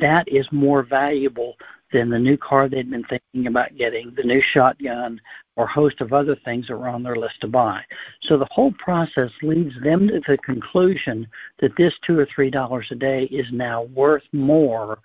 that 0.00 0.26
is 0.28 0.46
more 0.50 0.82
valuable 0.82 1.56
than 1.92 2.10
the 2.10 2.18
new 2.18 2.36
car 2.36 2.68
they'd 2.68 2.90
been 2.90 3.04
thinking 3.04 3.46
about 3.46 3.76
getting, 3.76 4.12
the 4.14 4.22
new 4.22 4.40
shotgun, 4.40 5.20
or 5.56 5.66
host 5.66 6.00
of 6.00 6.12
other 6.12 6.36
things 6.44 6.66
that 6.66 6.76
were 6.76 6.88
on 6.88 7.02
their 7.02 7.16
list 7.16 7.40
to 7.40 7.46
buy. 7.46 7.82
So 8.22 8.36
the 8.36 8.48
whole 8.50 8.72
process 8.72 9.30
leads 9.42 9.74
them 9.82 10.08
to 10.08 10.20
the 10.26 10.38
conclusion 10.38 11.26
that 11.58 11.76
this 11.76 11.92
two 12.06 12.18
or 12.18 12.26
three 12.26 12.50
dollars 12.50 12.86
a 12.90 12.96
day 12.96 13.24
is 13.24 13.46
now 13.52 13.84
worth 13.94 14.24
more 14.32 14.98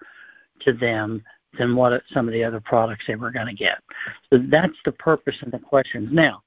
to 0.61 0.73
them 0.73 1.23
than 1.57 1.75
what 1.75 2.01
some 2.13 2.27
of 2.27 2.33
the 2.33 2.43
other 2.43 2.59
products 2.59 3.05
they 3.07 3.15
were 3.15 3.31
going 3.31 3.47
to 3.47 3.53
get. 3.53 3.79
So 4.31 4.39
that's 4.49 4.77
the 4.85 4.91
purpose 4.91 5.35
of 5.41 5.51
the 5.51 5.59
questions. 5.59 6.09
Now, 6.11 6.43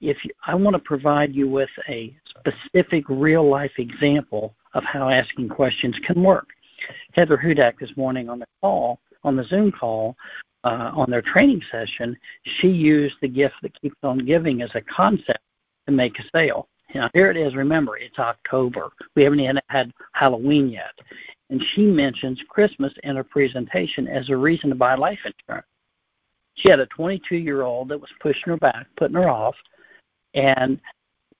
if 0.00 0.18
you, 0.24 0.30
I 0.46 0.54
want 0.54 0.74
to 0.74 0.80
provide 0.80 1.34
you 1.34 1.48
with 1.48 1.70
a 1.88 2.14
specific 2.38 3.04
real 3.08 3.48
life 3.48 3.72
example 3.78 4.54
of 4.74 4.84
how 4.84 5.08
asking 5.08 5.48
questions 5.48 5.96
can 6.06 6.22
work. 6.22 6.48
Heather 7.12 7.38
Hudak 7.38 7.78
this 7.78 7.96
morning 7.96 8.28
on 8.28 8.38
the 8.38 8.46
call, 8.60 9.00
on 9.24 9.36
the 9.36 9.44
Zoom 9.44 9.72
call, 9.72 10.16
uh, 10.66 10.90
on 10.94 11.08
their 11.08 11.22
training 11.22 11.62
session, 11.70 12.16
she 12.60 12.66
used 12.66 13.14
the 13.22 13.28
gift 13.28 13.54
that 13.62 13.80
keeps 13.80 13.96
on 14.02 14.18
giving 14.18 14.62
as 14.62 14.70
a 14.74 14.80
concept 14.80 15.38
to 15.86 15.92
make 15.92 16.18
a 16.18 16.24
sale. 16.36 16.68
Now 16.94 17.08
here 17.14 17.30
it 17.30 17.36
is. 17.36 17.54
Remember, 17.54 17.96
it's 17.96 18.18
October. 18.18 18.90
We 19.14 19.22
haven't 19.22 19.40
even 19.40 19.60
had 19.68 19.92
Halloween 20.12 20.68
yet, 20.68 20.92
and 21.50 21.62
she 21.74 21.82
mentions 21.82 22.40
Christmas 22.48 22.92
in 23.04 23.14
her 23.14 23.24
presentation 23.24 24.08
as 24.08 24.28
a 24.28 24.36
reason 24.36 24.70
to 24.70 24.74
buy 24.74 24.96
life 24.96 25.18
insurance. 25.24 25.66
She 26.56 26.70
had 26.70 26.80
a 26.80 26.86
22 26.86 27.36
year 27.36 27.62
old 27.62 27.88
that 27.90 28.00
was 28.00 28.10
pushing 28.20 28.42
her 28.46 28.56
back, 28.56 28.86
putting 28.96 29.16
her 29.16 29.28
off, 29.28 29.54
and 30.34 30.80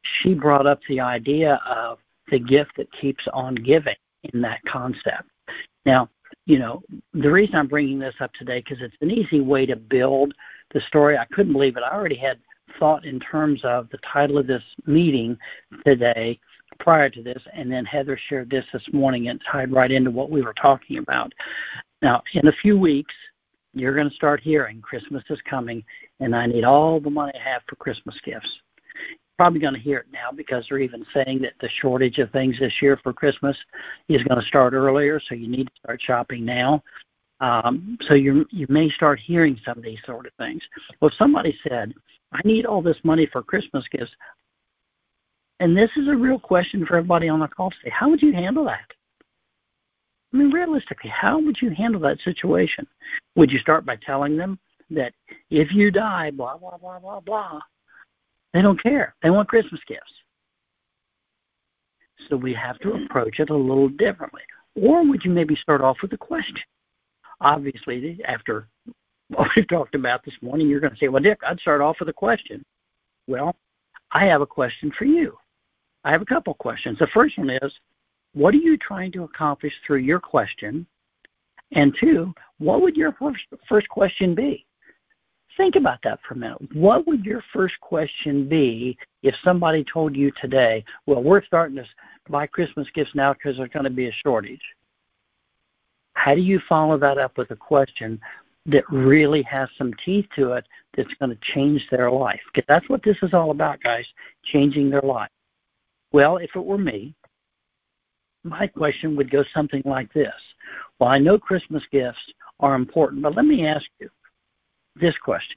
she 0.02 0.34
brought 0.34 0.66
up 0.66 0.78
the 0.88 1.00
idea 1.00 1.60
of 1.66 1.98
the 2.30 2.38
gift 2.38 2.76
that 2.76 2.88
keeps 3.00 3.24
on 3.32 3.56
giving 3.56 3.96
in 4.32 4.40
that 4.42 4.60
concept. 4.70 5.28
Now, 5.84 6.10
you 6.46 6.60
know, 6.60 6.82
the 7.12 7.30
reason 7.30 7.56
I'm 7.56 7.66
bringing 7.66 7.98
this 7.98 8.14
up 8.20 8.32
today 8.34 8.60
because 8.60 8.78
it's 8.80 8.96
an 9.00 9.10
easy 9.10 9.40
way 9.40 9.66
to 9.66 9.76
build 9.76 10.32
the 10.72 10.80
story. 10.88 11.18
I 11.18 11.26
couldn't 11.26 11.52
believe 11.52 11.76
it. 11.76 11.82
I 11.82 11.94
already 11.94 12.16
had 12.16 12.38
thought 12.78 13.04
in 13.04 13.20
terms 13.20 13.60
of 13.64 13.88
the 13.90 13.98
title 13.98 14.38
of 14.38 14.46
this 14.46 14.62
meeting 14.86 15.36
today 15.84 16.38
prior 16.78 17.10
to 17.10 17.22
this, 17.22 17.42
and 17.52 17.70
then 17.70 17.84
Heather 17.84 18.18
shared 18.28 18.50
this 18.50 18.64
this 18.72 18.82
morning 18.92 19.28
and 19.28 19.40
tied 19.50 19.72
right 19.72 19.90
into 19.90 20.10
what 20.10 20.30
we 20.30 20.42
were 20.42 20.54
talking 20.54 20.98
about. 20.98 21.32
Now, 22.00 22.22
in 22.34 22.48
a 22.48 22.52
few 22.52 22.78
weeks, 22.78 23.14
you're 23.74 23.94
going 23.94 24.08
to 24.08 24.14
start 24.14 24.40
hearing 24.40 24.80
Christmas 24.80 25.24
is 25.30 25.40
coming, 25.48 25.84
and 26.20 26.34
I 26.34 26.46
need 26.46 26.64
all 26.64 27.00
the 27.00 27.10
money 27.10 27.32
I 27.34 27.50
have 27.50 27.62
for 27.68 27.76
Christmas 27.76 28.16
gifts 28.24 28.50
probably 29.36 29.60
going 29.60 29.74
to 29.74 29.80
hear 29.80 29.98
it 29.98 30.06
now 30.12 30.30
because 30.34 30.64
they're 30.68 30.78
even 30.78 31.04
saying 31.14 31.40
that 31.42 31.52
the 31.60 31.68
shortage 31.80 32.18
of 32.18 32.30
things 32.30 32.56
this 32.58 32.72
year 32.80 32.98
for 33.02 33.12
Christmas 33.12 33.56
is 34.08 34.22
going 34.24 34.40
to 34.40 34.46
start 34.46 34.72
earlier, 34.72 35.20
so 35.20 35.34
you 35.34 35.48
need 35.48 35.66
to 35.66 35.72
start 35.78 36.00
shopping 36.02 36.44
now. 36.44 36.82
Um, 37.40 37.98
so 38.08 38.14
you 38.14 38.46
you 38.50 38.66
may 38.70 38.88
start 38.90 39.20
hearing 39.20 39.60
some 39.64 39.76
of 39.76 39.84
these 39.84 39.98
sort 40.06 40.26
of 40.26 40.32
things. 40.38 40.62
Well, 41.00 41.10
if 41.10 41.18
somebody 41.18 41.56
said, 41.68 41.92
"I 42.32 42.40
need 42.44 42.64
all 42.64 42.80
this 42.80 42.96
money 43.04 43.26
for 43.26 43.42
Christmas 43.42 43.84
gifts," 43.92 44.12
and 45.60 45.76
this 45.76 45.90
is 45.98 46.08
a 46.08 46.16
real 46.16 46.38
question 46.38 46.86
for 46.86 46.96
everybody 46.96 47.28
on 47.28 47.40
the 47.40 47.48
call 47.48 47.70
today, 47.70 47.90
how 47.90 48.08
would 48.08 48.22
you 48.22 48.32
handle 48.32 48.64
that? 48.64 48.90
I 50.32 50.38
mean, 50.38 50.50
realistically, 50.50 51.10
how 51.10 51.38
would 51.38 51.56
you 51.60 51.70
handle 51.70 52.00
that 52.00 52.18
situation? 52.24 52.86
Would 53.36 53.50
you 53.50 53.58
start 53.58 53.84
by 53.84 53.96
telling 53.96 54.38
them 54.38 54.58
that 54.90 55.12
if 55.50 55.68
you 55.72 55.90
die, 55.90 56.30
blah 56.30 56.56
blah 56.56 56.78
blah 56.78 56.98
blah 56.98 57.20
blah, 57.20 57.60
they 58.56 58.62
don't 58.62 58.82
care. 58.82 59.14
They 59.22 59.30
want 59.30 59.48
Christmas 59.48 59.80
gifts. 59.86 60.02
So 62.28 62.36
we 62.36 62.54
have 62.54 62.78
to 62.80 62.92
approach 62.92 63.38
it 63.38 63.50
a 63.50 63.56
little 63.56 63.88
differently. 63.88 64.42
Or 64.74 65.06
would 65.06 65.24
you 65.24 65.30
maybe 65.30 65.56
start 65.56 65.80
off 65.80 65.98
with 66.02 66.12
a 66.12 66.18
question? 66.18 66.56
Obviously, 67.40 68.18
after 68.26 68.68
what 69.28 69.48
we've 69.54 69.68
talked 69.68 69.94
about 69.94 70.24
this 70.24 70.34
morning, 70.40 70.68
you're 70.68 70.80
going 70.80 70.92
to 70.92 70.98
say, 70.98 71.08
well, 71.08 71.22
Dick, 71.22 71.38
I'd 71.46 71.60
start 71.60 71.80
off 71.80 71.96
with 72.00 72.08
a 72.08 72.14
question. 72.14 72.64
Well, 73.26 73.54
I 74.12 74.24
have 74.24 74.40
a 74.40 74.46
question 74.46 74.92
for 74.98 75.04
you. 75.04 75.36
I 76.04 76.12
have 76.12 76.22
a 76.22 76.26
couple 76.26 76.54
questions. 76.54 76.98
The 76.98 77.08
first 77.12 77.36
one 77.36 77.50
is, 77.50 77.72
what 78.32 78.54
are 78.54 78.58
you 78.58 78.76
trying 78.76 79.12
to 79.12 79.24
accomplish 79.24 79.72
through 79.86 79.98
your 79.98 80.20
question? 80.20 80.86
And 81.72 81.96
two, 82.00 82.32
what 82.58 82.80
would 82.82 82.96
your 82.96 83.12
first, 83.12 83.42
first 83.68 83.88
question 83.88 84.34
be? 84.34 84.64
Think 85.56 85.76
about 85.76 86.00
that 86.04 86.20
for 86.26 86.34
a 86.34 86.36
minute. 86.36 86.58
What 86.74 87.06
would 87.06 87.24
your 87.24 87.42
first 87.52 87.80
question 87.80 88.48
be 88.48 88.96
if 89.22 89.34
somebody 89.42 89.84
told 89.90 90.14
you 90.14 90.30
today, 90.40 90.84
well, 91.06 91.22
we're 91.22 91.44
starting 91.44 91.76
to 91.76 91.84
buy 92.28 92.46
Christmas 92.46 92.86
gifts 92.94 93.14
now 93.14 93.32
because 93.32 93.56
there's 93.56 93.70
going 93.70 93.84
to 93.84 93.90
be 93.90 94.08
a 94.08 94.16
shortage? 94.22 94.60
How 96.12 96.34
do 96.34 96.40
you 96.40 96.60
follow 96.68 96.98
that 96.98 97.18
up 97.18 97.38
with 97.38 97.50
a 97.52 97.56
question 97.56 98.20
that 98.66 98.84
really 98.90 99.42
has 99.42 99.68
some 99.78 99.92
teeth 100.04 100.26
to 100.36 100.52
it 100.52 100.66
that's 100.96 101.12
going 101.20 101.30
to 101.30 101.38
change 101.54 101.86
their 101.90 102.10
life? 102.10 102.40
Because 102.52 102.66
that's 102.68 102.88
what 102.88 103.02
this 103.02 103.16
is 103.22 103.32
all 103.32 103.50
about, 103.50 103.82
guys, 103.82 104.04
changing 104.44 104.90
their 104.90 105.02
life. 105.02 105.30
Well, 106.12 106.36
if 106.36 106.50
it 106.54 106.64
were 106.64 106.78
me, 106.78 107.14
my 108.44 108.66
question 108.66 109.16
would 109.16 109.30
go 109.30 109.44
something 109.54 109.82
like 109.84 110.12
this. 110.12 110.32
Well, 110.98 111.10
I 111.10 111.18
know 111.18 111.38
Christmas 111.38 111.82
gifts 111.90 112.18
are 112.60 112.74
important, 112.74 113.22
but 113.22 113.34
let 113.34 113.44
me 113.44 113.66
ask 113.66 113.84
you, 114.00 114.10
this 115.00 115.16
question. 115.18 115.56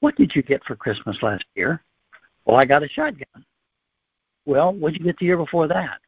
What 0.00 0.16
did 0.16 0.32
you 0.34 0.42
get 0.42 0.62
for 0.64 0.76
Christmas 0.76 1.16
last 1.22 1.44
year? 1.54 1.82
Well, 2.44 2.56
I 2.56 2.64
got 2.64 2.82
a 2.82 2.88
shotgun. 2.88 3.44
Well, 4.46 4.72
what 4.72 4.92
did 4.92 5.00
you 5.00 5.06
get 5.06 5.18
the 5.18 5.26
year 5.26 5.36
before 5.36 5.66
that? 5.68 5.98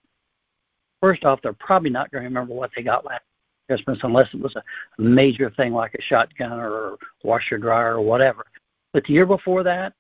First 1.00 1.25
off, 1.25 1.40
they're 1.42 1.54
probably 1.54 1.90
not 1.90 2.11
going 2.11 2.23
to 2.23 2.28
remember 2.28 2.54
what 2.54 2.71
they 2.76 2.83
got 2.83 3.04
last 3.04 3.23
Christmas 3.68 3.99
unless 4.02 4.28
it 4.33 4.40
was 4.40 4.54
a 4.56 4.62
major 5.00 5.50
thing 5.50 5.73
like 5.73 5.95
a 5.95 6.02
shotgun 6.02 6.52
or 6.52 6.97
washer 7.23 7.59
dryer 7.59 7.97
or 7.97 8.00
whatever. 8.00 8.45
But 8.92 9.04
the 9.06 9.12
year 9.12 9.26
before 9.26 9.62
that, 9.62 9.92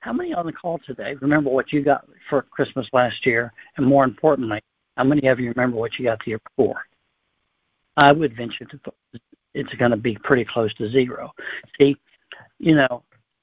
how 0.00 0.12
many 0.12 0.32
on 0.32 0.46
the 0.46 0.52
call 0.52 0.80
today 0.86 1.14
remember 1.20 1.50
what 1.50 1.72
you 1.72 1.82
got 1.82 2.06
for 2.28 2.42
Christmas 2.42 2.86
last 2.92 3.26
year? 3.26 3.52
And 3.76 3.86
more 3.86 4.04
importantly, 4.04 4.60
how 4.96 5.04
many 5.04 5.28
of 5.28 5.38
you 5.38 5.50
remember 5.50 5.76
what 5.76 5.98
you 5.98 6.06
got 6.06 6.18
the 6.24 6.30
year 6.30 6.40
before? 6.56 6.82
I 7.96 8.12
would 8.12 8.36
venture 8.36 8.64
to 8.64 8.80
it's 9.54 9.72
going 9.74 9.90
to 9.90 9.96
be 9.96 10.16
pretty 10.22 10.44
close 10.44 10.72
to 10.74 10.90
zero. 10.90 11.32
See, 11.78 11.96
you 12.58 12.74
know, 12.74 13.02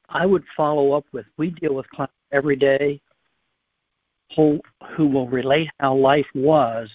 I 0.10 0.26
would 0.26 0.44
follow 0.56 0.94
up 0.94 1.06
with 1.12 1.26
we 1.38 1.50
deal 1.50 1.74
with 1.74 1.90
clients 1.90 2.14
every 2.32 2.56
day 2.56 3.02
who 4.36 4.60
who 4.96 5.08
will 5.08 5.28
relate 5.28 5.70
how 5.80 5.96
life 5.96 6.28
was 6.34 6.90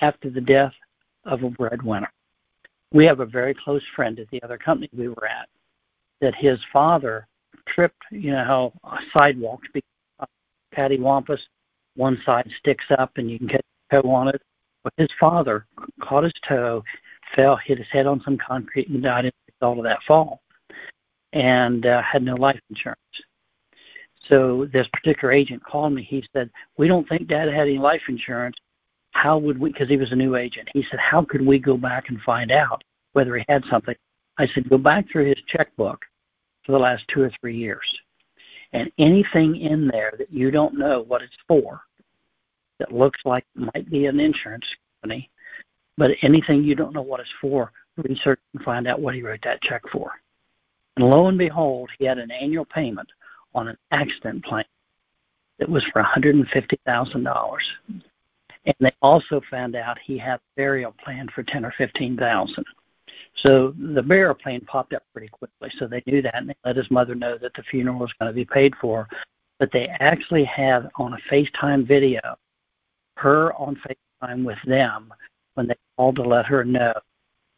after 0.00 0.30
the 0.30 0.40
death 0.40 0.72
of 1.24 1.42
a 1.42 1.50
breadwinner. 1.50 2.10
We 2.92 3.04
have 3.06 3.20
a 3.20 3.26
very 3.26 3.54
close 3.54 3.82
friend 3.96 4.18
at 4.18 4.28
the 4.30 4.42
other 4.42 4.58
company 4.58 4.88
we 4.96 5.08
were 5.08 5.26
at 5.26 5.48
that 6.20 6.34
his 6.36 6.58
father 6.72 7.26
tripped, 7.68 8.02
you 8.10 8.30
know, 8.32 8.44
how 8.84 8.98
sidewalks 9.16 9.68
uh, 10.20 10.26
patty 10.72 10.98
wampus, 10.98 11.40
one 11.96 12.20
side 12.24 12.48
sticks 12.58 12.84
up 12.98 13.12
and 13.16 13.30
you 13.30 13.38
can 13.38 13.48
get 13.48 13.64
a 13.90 14.02
toe 14.02 14.10
on 14.10 14.28
it. 14.28 14.40
But 14.82 14.92
his 14.96 15.08
father 15.18 15.66
caught 16.02 16.24
his 16.24 16.32
toe 16.46 16.84
fell, 17.34 17.56
hit 17.56 17.78
his 17.78 17.86
head 17.90 18.06
on 18.06 18.20
some 18.24 18.38
concrete, 18.38 18.88
and 18.88 19.02
died 19.02 19.26
as 19.26 19.32
a 19.32 19.52
result 19.60 19.78
of 19.78 19.84
that 19.84 20.02
fall, 20.06 20.40
and 21.32 21.86
uh, 21.86 22.02
had 22.02 22.22
no 22.22 22.34
life 22.34 22.60
insurance. 22.70 23.00
So 24.28 24.66
this 24.72 24.86
particular 24.92 25.32
agent 25.32 25.62
called 25.62 25.92
me. 25.92 26.02
He 26.02 26.24
said, 26.32 26.50
"We 26.76 26.88
don't 26.88 27.08
think 27.08 27.28
Dad 27.28 27.48
had 27.48 27.68
any 27.68 27.78
life 27.78 28.02
insurance. 28.08 28.56
How 29.10 29.38
would 29.38 29.58
we?" 29.58 29.70
Because 29.70 29.88
he 29.88 29.96
was 29.96 30.12
a 30.12 30.16
new 30.16 30.36
agent. 30.36 30.68
He 30.72 30.84
said, 30.90 31.00
"How 31.00 31.22
could 31.22 31.44
we 31.44 31.58
go 31.58 31.76
back 31.76 32.08
and 32.08 32.20
find 32.22 32.50
out 32.50 32.82
whether 33.12 33.36
he 33.36 33.44
had 33.48 33.64
something?" 33.70 33.96
I 34.38 34.46
said, 34.48 34.68
"Go 34.68 34.78
back 34.78 35.08
through 35.10 35.26
his 35.26 35.42
checkbook 35.46 36.04
for 36.64 36.72
the 36.72 36.78
last 36.78 37.06
two 37.08 37.22
or 37.22 37.30
three 37.40 37.56
years, 37.56 38.00
and 38.72 38.90
anything 38.98 39.56
in 39.56 39.88
there 39.88 40.14
that 40.18 40.32
you 40.32 40.50
don't 40.50 40.78
know 40.78 41.02
what 41.02 41.22
it's 41.22 41.36
for, 41.46 41.82
that 42.78 42.92
looks 42.92 43.20
like 43.24 43.44
it 43.54 43.70
might 43.74 43.90
be 43.90 44.06
an 44.06 44.18
insurance 44.18 44.66
company, 45.02 45.30
but 45.96 46.16
anything 46.22 46.64
you 46.64 46.74
don't 46.74 46.94
know 46.94 47.02
what 47.02 47.20
it's 47.20 47.30
for, 47.40 47.72
research 47.96 48.40
and 48.52 48.62
find 48.62 48.86
out 48.86 49.00
what 49.00 49.14
he 49.14 49.22
wrote 49.22 49.42
that 49.42 49.62
check 49.62 49.82
for." 49.90 50.12
And 50.96 51.08
lo 51.08 51.26
and 51.26 51.38
behold, 51.38 51.90
he 51.98 52.04
had 52.04 52.18
an 52.18 52.30
annual 52.30 52.64
payment 52.64 53.08
on 53.54 53.68
an 53.68 53.76
accident 53.90 54.44
plan 54.44 54.64
that 55.58 55.68
was 55.68 55.84
for 55.84 56.02
$150,000. 56.02 57.58
And 58.66 58.74
they 58.80 58.92
also 59.02 59.40
found 59.50 59.76
out 59.76 59.98
he 59.98 60.16
had 60.18 60.36
a 60.36 60.56
burial 60.56 60.92
plan 60.92 61.28
for 61.28 61.42
ten 61.42 61.64
or 61.64 61.72
fifteen 61.72 62.16
thousand. 62.16 62.64
So 63.36 63.74
the 63.78 64.02
burial 64.02 64.34
plan 64.34 64.62
popped 64.62 64.94
up 64.94 65.02
pretty 65.12 65.28
quickly. 65.28 65.70
So 65.78 65.86
they 65.86 66.02
knew 66.06 66.22
that 66.22 66.36
and 66.36 66.48
they 66.48 66.56
let 66.64 66.76
his 66.76 66.90
mother 66.90 67.14
know 67.14 67.36
that 67.36 67.52
the 67.54 67.62
funeral 67.62 67.98
was 67.98 68.12
going 68.14 68.30
to 68.30 68.34
be 68.34 68.44
paid 68.44 68.74
for. 68.76 69.06
But 69.58 69.70
they 69.70 69.88
actually 70.00 70.44
had 70.44 70.88
on 70.96 71.12
a 71.12 71.18
FaceTime 71.30 71.86
video 71.86 72.20
her 73.16 73.52
on 73.54 73.76
FaceTime 73.76 74.44
with 74.44 74.58
them 74.66 75.12
when 75.54 75.68
they 75.68 75.74
called 75.96 76.16
to 76.16 76.22
let 76.22 76.46
her 76.46 76.64
know 76.64 76.94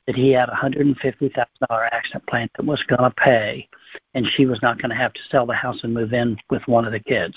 that 0.07 0.17
he 0.17 0.31
had 0.31 0.49
a 0.49 0.53
$150,000 0.53 1.89
accident 1.93 2.27
plan 2.27 2.49
that 2.57 2.65
was 2.65 2.83
going 2.85 3.03
to 3.03 3.11
pay, 3.11 3.69
and 4.15 4.27
she 4.27 4.47
was 4.47 4.63
not 4.63 4.81
going 4.81 4.91
to 4.91 4.97
have 4.97 5.13
to 5.13 5.21
sell 5.31 5.47
the 5.47 5.55
house 5.55 5.83
and 5.83 5.93
move 5.93 6.13
in 6.13 6.37
with 6.49 6.67
one 6.69 6.85
of 6.85 6.93
the 6.93 7.01
kids. 7.01 7.37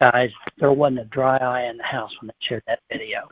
Guys, 0.00 0.30
there 0.58 0.72
wasn't 0.72 1.00
a 1.00 1.04
dry 1.04 1.36
eye 1.36 1.64
in 1.64 1.76
the 1.76 1.84
house 1.84 2.10
when 2.20 2.28
they 2.28 2.34
shared 2.38 2.62
that 2.66 2.80
video. 2.90 3.28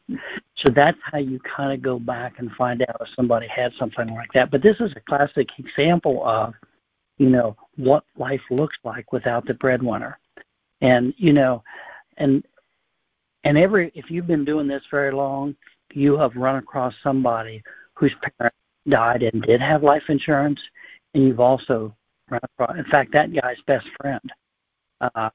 So 0.54 0.68
that's 0.68 0.98
how 1.02 1.16
you 1.16 1.38
kind 1.40 1.72
of 1.72 1.80
go 1.80 1.98
back 1.98 2.38
and 2.38 2.52
find 2.52 2.82
out 2.82 3.00
if 3.00 3.08
somebody 3.16 3.46
had 3.48 3.72
something 3.78 4.14
like 4.14 4.32
that. 4.34 4.50
But 4.50 4.62
this 4.62 4.76
is 4.80 4.92
a 4.94 5.00
classic 5.00 5.48
example 5.58 6.22
of, 6.26 6.52
you 7.16 7.30
know, 7.30 7.56
what 7.76 8.04
life 8.18 8.42
looks 8.50 8.76
like 8.84 9.12
without 9.12 9.46
the 9.46 9.54
breadwinner. 9.54 10.18
And, 10.82 11.14
you 11.16 11.32
know, 11.32 11.62
and 12.18 12.44
and 13.44 13.56
every 13.56 13.90
if 13.94 14.10
you've 14.10 14.26
been 14.26 14.44
doing 14.44 14.66
this 14.66 14.82
very 14.90 15.12
long, 15.12 15.56
you 15.92 16.18
have 16.18 16.36
run 16.36 16.56
across 16.56 16.94
somebody 17.02 17.62
whose 17.94 18.14
parent 18.38 18.54
died 18.88 19.22
and 19.22 19.42
did 19.42 19.60
have 19.60 19.82
life 19.82 20.04
insurance, 20.08 20.60
and 21.14 21.24
you've 21.24 21.40
also 21.40 21.94
run 22.30 22.40
across. 22.42 22.76
In 22.76 22.84
fact, 22.84 23.12
that 23.12 23.32
guy's 23.32 23.60
best 23.66 23.86
friend, 24.00 24.32
uh, 25.00 25.30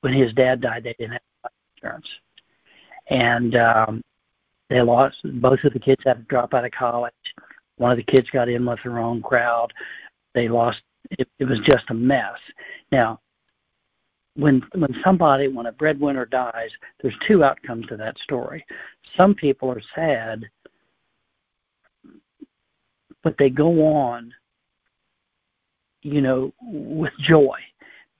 when 0.00 0.12
his 0.12 0.32
dad 0.34 0.60
died, 0.60 0.84
they 0.84 0.94
didn't 0.98 1.12
have 1.12 1.22
life 1.44 1.52
insurance, 1.76 2.08
and 3.08 3.56
um, 3.56 4.02
they 4.68 4.80
lost. 4.82 5.16
Both 5.24 5.64
of 5.64 5.72
the 5.72 5.78
kids 5.78 6.02
had 6.04 6.18
to 6.18 6.22
drop 6.24 6.54
out 6.54 6.64
of 6.64 6.72
college. 6.72 7.12
One 7.76 7.90
of 7.90 7.96
the 7.96 8.04
kids 8.04 8.30
got 8.30 8.48
in 8.48 8.64
with 8.64 8.80
the 8.84 8.90
wrong 8.90 9.22
crowd. 9.22 9.72
They 10.34 10.48
lost. 10.48 10.80
It, 11.10 11.28
it 11.38 11.44
was 11.44 11.60
just 11.60 11.90
a 11.90 11.94
mess. 11.94 12.38
Now, 12.90 13.20
when 14.36 14.62
when 14.74 14.94
somebody 15.04 15.48
when 15.48 15.66
a 15.66 15.72
breadwinner 15.72 16.26
dies, 16.26 16.70
there's 17.00 17.16
two 17.26 17.44
outcomes 17.44 17.86
to 17.86 17.96
that 17.96 18.18
story. 18.18 18.64
Some 19.16 19.34
people 19.34 19.70
are 19.70 19.82
sad 19.94 20.44
but 23.24 23.36
they 23.38 23.50
go 23.50 23.86
on, 23.86 24.32
you 26.02 26.20
know, 26.20 26.52
with 26.62 27.12
joy 27.18 27.58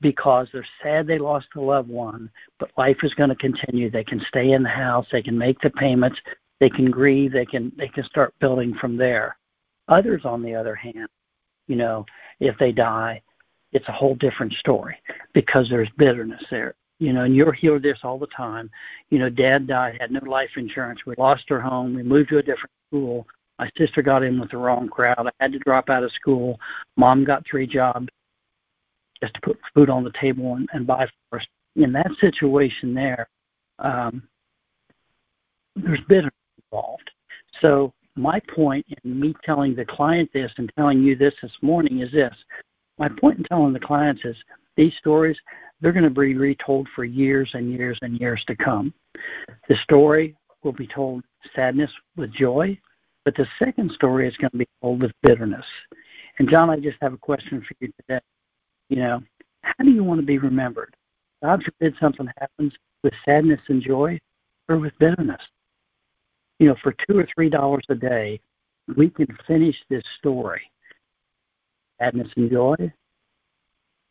because 0.01 0.49
they're 0.53 0.67
sad 0.83 1.07
they 1.07 1.19
lost 1.19 1.47
a 1.55 1.61
loved 1.61 1.89
one, 1.89 2.29
but 2.59 2.71
life 2.77 2.97
is 3.05 3.15
going 3.15 3.29
to 3.29 3.37
continue. 3.37 3.91
They 3.91 4.03
can 4.03 4.25
stay 4.29 4.53
in 4.53 4.63
the 4.63 4.69
house, 4.69 5.07
they 5.13 5.23
can 5.23 5.39
make 5.39 5.61
the 5.61 5.71
payments, 5.71 6.19
they 6.59 6.71
can 6.71 6.91
grieve, 6.91 7.33
they 7.33 7.47
can 7.47 7.71
they 7.77 7.89
can 7.89 8.05
start 8.05 8.35
building 8.41 8.75
from 8.81 8.97
there. 8.97 9.37
Others, 9.89 10.23
on 10.25 10.43
the 10.43 10.55
other 10.55 10.75
hand, 10.75 11.09
you 11.69 11.77
know, 11.77 12.07
if 12.41 12.57
they 12.59 12.73
die, 12.73 13.23
it's 13.73 13.89
a 13.89 13.93
whole 13.93 14.15
different 14.15 14.53
story 14.55 14.97
because 15.35 15.69
there's 15.69 15.91
bitterness 15.99 16.43
there. 16.51 16.75
You 17.01 17.13
know, 17.13 17.25
and 17.25 17.35
you'll 17.35 17.53
hear 17.53 17.79
this 17.79 17.99
all 18.03 18.19
the 18.19 18.29
time. 18.29 18.71
You 19.11 19.19
know, 19.19 19.29
dad 19.29 19.67
died, 19.67 19.99
had 20.01 20.13
no 20.13 20.21
life 20.21 20.51
insurance. 20.57 21.01
We 21.07 21.15
lost 21.19 21.51
our 21.51 21.61
home. 21.61 21.95
We 21.95 22.03
moved 22.03 22.31
to 22.31 22.39
a 22.39 22.43
different 22.43 22.71
school. 22.89 23.27
My 23.59 23.71
sister 23.77 24.03
got 24.03 24.23
in 24.23 24.41
with 24.41 24.51
the 24.51 24.57
wrong 24.57 24.89
crowd. 24.89 25.27
I 25.27 25.31
had 25.41 25.53
to 25.53 25.59
drop 25.59 25.91
out 25.91 26.05
of 26.05 26.13
school. 26.13 26.59
Mom 26.97 27.25
got 27.25 27.45
three 27.49 27.67
jobs 27.67 28.09
just 29.23 29.35
to 29.35 29.41
put 29.41 29.59
food 29.75 29.91
on 29.91 30.05
the 30.05 30.13
table 30.21 30.55
and, 30.55 30.69
and 30.73 30.87
buy 30.87 31.07
for 31.31 31.39
us. 31.39 31.47
In 31.77 31.93
that 31.93 32.11
situation 32.21 32.95
there, 32.95 33.29
um, 33.81 34.23
there's 35.77 36.01
bitterness 36.09 36.33
involved. 36.59 37.11
So 37.61 37.93
my 38.17 38.41
point 38.55 38.87
in 39.03 39.21
me 39.21 39.35
telling 39.45 39.75
the 39.75 39.85
client 39.85 40.31
this 40.33 40.51
and 40.59 40.71
telling 40.77 41.03
you 41.03 41.17
this 41.17 41.35
this 41.43 41.51
morning 41.63 42.01
is 42.01 42.13
this. 42.13 42.35
My 42.99 43.09
point 43.09 43.39
in 43.39 43.45
telling 43.45 43.73
the 43.73 43.81
clients 43.81 44.23
is 44.25 44.37
these 44.77 44.93
stories, 45.01 45.37
they're 45.81 45.93
going 45.93 46.05
to 46.05 46.11
be 46.11 46.35
retold 46.35 46.89
for 46.95 47.05
years 47.05 47.51
and 47.55 47.71
years 47.73 47.99
and 48.03 48.19
years 48.19 48.45
to 48.47 48.57
come. 48.57 48.93
The 49.69 49.77
story 49.77 50.37
will 50.63 50.73
be 50.73 50.87
told 50.87 51.25
sadness 51.55 51.91
with 52.17 52.33
joy, 52.33 52.79
but 53.25 53.37
the 53.37 53.47
second 53.59 53.93
story 53.93 54.29
is 54.29 54.37
going 54.37 54.51
to 54.51 54.59
be 54.59 54.69
told 54.81 55.03
with 55.03 55.13
bitterness. 55.23 55.67
And 56.39 56.49
John, 56.49 56.71
I 56.71 56.77
just 56.77 56.99
have 57.01 57.13
a 57.13 57.19
question 57.19 57.61
for 57.61 57.75
you 57.81 57.93
today. 58.01 58.21
You 58.89 58.97
know, 58.97 59.23
how 59.63 59.85
do 59.85 59.91
you 59.91 60.05
want 60.05 60.21
to 60.21 60.27
be 60.27 60.39
remembered? 60.39 60.95
God 61.43 61.63
forbid 61.63 61.95
something 62.01 62.29
happens 62.39 62.73
with 63.03 63.13
sadness 63.25 63.61
and 63.69 63.83
joy 63.83 64.19
or 64.69 64.79
with 64.79 64.93
bitterness. 64.99 65.41
You 66.59 66.69
know, 66.69 66.77
for 66.83 66.95
two 67.07 67.19
or 67.19 67.29
three 67.35 67.51
dollars 67.51 67.85
a 67.89 67.95
day, 67.95 68.41
we 68.97 69.11
can 69.11 69.27
finish 69.47 69.77
this 69.89 70.03
story, 70.19 70.63
sadness 71.99 72.29
and 72.37 72.51
joy, 72.51 72.93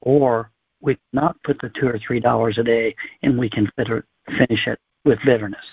or 0.02 0.52
we 0.84 0.98
cannot 1.12 1.41
put 1.43 1.60
the 1.62 1.69
two 1.69 1.88
or 1.88 1.98
three 1.98 2.19
dollars 2.19 2.58
a 2.58 2.63
day 2.63 2.96
and 3.24 3.39
we 3.39 3.50
can 3.50 3.72
finish 3.76 4.67
it 4.67 4.80
with 5.06 5.17
bitterness. 5.26 5.65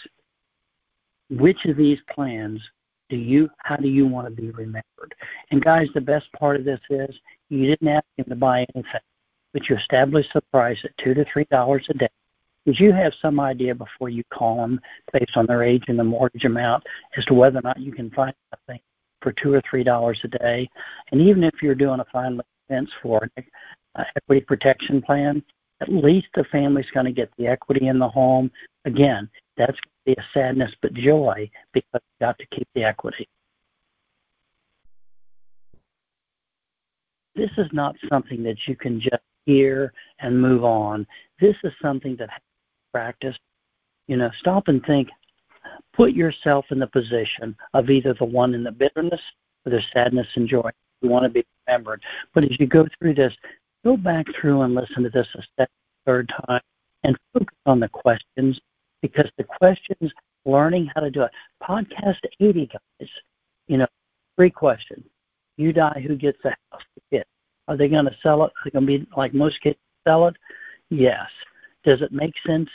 Which 1.29 1.65
of 1.67 1.77
these 1.77 1.99
plans 2.11 2.63
do 3.09 3.17
you 3.17 3.51
how 3.59 3.77
do 3.77 3.89
you 3.89 4.07
want 4.07 4.29
to 4.29 4.43
be 4.43 4.51
remembered? 4.51 5.15
And 5.51 5.63
guys, 5.63 5.89
the 5.93 6.01
best 6.01 6.33
part 6.33 6.57
of 6.57 6.65
this 6.65 6.81
is 6.89 7.15
you 7.49 7.67
didn't 7.67 7.89
ask 7.89 8.07
him 8.17 8.27
to 8.27 8.37
buy 8.37 8.65
anything, 8.75 9.01
but 9.53 9.69
you 9.69 9.77
established 9.77 10.31
the 10.33 10.43
price 10.53 10.79
at 10.85 10.97
two 10.97 11.13
to 11.15 11.25
three 11.25 11.47
dollars 11.51 11.87
a 11.91 11.95
day. 11.95 12.09
Did 12.67 12.79
you 12.79 12.93
have 12.93 13.13
some 13.21 13.41
idea 13.41 13.75
before 13.75 14.11
you 14.11 14.23
call 14.33 14.59
them, 14.59 14.81
based 15.13 15.37
on 15.37 15.47
their 15.47 15.65
age 15.65 15.85
and 15.89 15.99
the 15.99 16.05
mortgage 16.05 16.45
amount, 16.45 16.85
as 17.17 17.25
to 17.25 17.35
whether 17.35 17.59
or 17.59 17.63
not 17.63 17.81
you 17.81 17.91
can 17.91 18.11
find 18.11 18.35
something 18.55 18.81
for 19.23 19.33
two 19.33 19.53
or 19.53 19.63
three 19.69 19.83
dollars 19.83 20.21
a 20.23 20.29
day? 20.29 20.69
And 21.11 21.21
even 21.21 21.43
if 21.43 21.55
you're 21.63 21.75
doing 21.75 21.99
a 21.99 22.05
final 22.13 22.41
expense 22.41 22.91
for 23.03 23.29
uh, 23.95 24.05
equity 24.17 24.41
protection 24.41 25.03
plan, 25.03 25.43
at 25.81 25.93
least 25.93 26.29
the 26.35 26.45
family's 26.45 26.91
going 26.93 27.07
to 27.07 27.13
get 27.13 27.31
the 27.39 27.47
equity 27.47 27.87
in 27.87 27.99
the 27.99 28.09
home. 28.09 28.51
Again, 28.85 29.29
that's 29.57 29.73
going 29.73 29.81
to 29.83 30.05
be 30.07 30.13
a 30.13 30.25
sadness 30.33 30.73
but 30.83 30.95
joy 30.95 31.51
because 31.73 32.01
you 32.03 32.27
got 32.27 32.39
to 32.39 32.47
keep 32.47 32.69
the 32.75 32.85
equity. 32.85 33.29
This 37.35 37.51
is 37.57 37.69
not 37.73 37.97
something 38.09 38.43
that 38.43 38.57
you 38.67 38.77
can 38.77 39.01
just 39.01 39.23
hear 39.47 39.93
and 40.19 40.41
move 40.41 40.65
on. 40.65 41.07
This 41.41 41.57
is 41.65 41.73
something 41.81 42.17
that 42.17 42.29
has 42.29 42.39
to 42.39 42.93
practice. 42.93 43.37
You 44.09 44.17
know, 44.17 44.31
stop 44.39 44.69
and 44.69 44.85
think. 44.85 45.09
Put 45.95 46.13
yourself 46.13 46.67
in 46.71 46.79
the 46.79 46.87
position 46.87 47.57
of 47.75 47.91
either 47.91 48.15
the 48.15 48.25
one 48.25 48.55
in 48.55 48.65
the 48.65 48.73
bitterness 48.73 49.21
or 49.65 49.73
the 49.73 49.81
sadness 49.93 50.27
and 50.35 50.49
joy. 50.49 50.71
You 51.01 51.09
want 51.09 51.25
to 51.25 51.29
be 51.29 51.45
remembered. 51.67 52.03
But 52.35 52.45
as 52.45 52.59
you 52.59 52.67
go 52.67 52.87
through 52.99 53.15
this, 53.15 53.33
go 53.85 53.97
back 53.97 54.27
through 54.41 54.63
and 54.63 54.75
listen 54.75 55.03
to 55.03 55.11
this 55.11 55.27
a 55.35 55.43
second, 55.57 55.75
third 56.07 56.33
time, 56.47 56.61
and 57.05 57.17
focus 57.33 57.57
on 57.67 57.81
the 57.81 57.89
questions 57.89 58.59
because 59.03 59.31
the 59.39 59.45
questions, 59.45 60.11
learning 60.45 60.91
how 60.95 61.01
to 61.01 61.11
do 61.11 61.23
it. 61.23 61.31
Podcast 61.63 62.19
80, 62.41 62.67
guys, 62.67 63.09
you 63.67 63.79
know, 63.79 63.87
three 64.37 64.51
questions. 64.51 65.05
You 65.57 65.73
die, 65.73 66.05
who 66.07 66.17
gets 66.17 66.39
the 66.43 66.51
house? 66.71 66.83
The. 67.11 67.23
Are 67.69 67.77
they 67.77 67.89
going 67.89 68.07
to 68.07 68.17
sell 68.23 68.45
it? 68.45 68.47
Are 68.47 68.65
they 68.65 68.71
going 68.71 68.87
to 68.87 68.99
be 68.99 69.07
like 69.17 69.35
most 69.35 69.61
kids 69.63 69.79
sell 70.07 70.27
it? 70.27 70.37
Yes. 70.89 71.29
Does 71.85 72.03
it 72.03 72.13
make 72.13 72.35
sense 72.47 72.69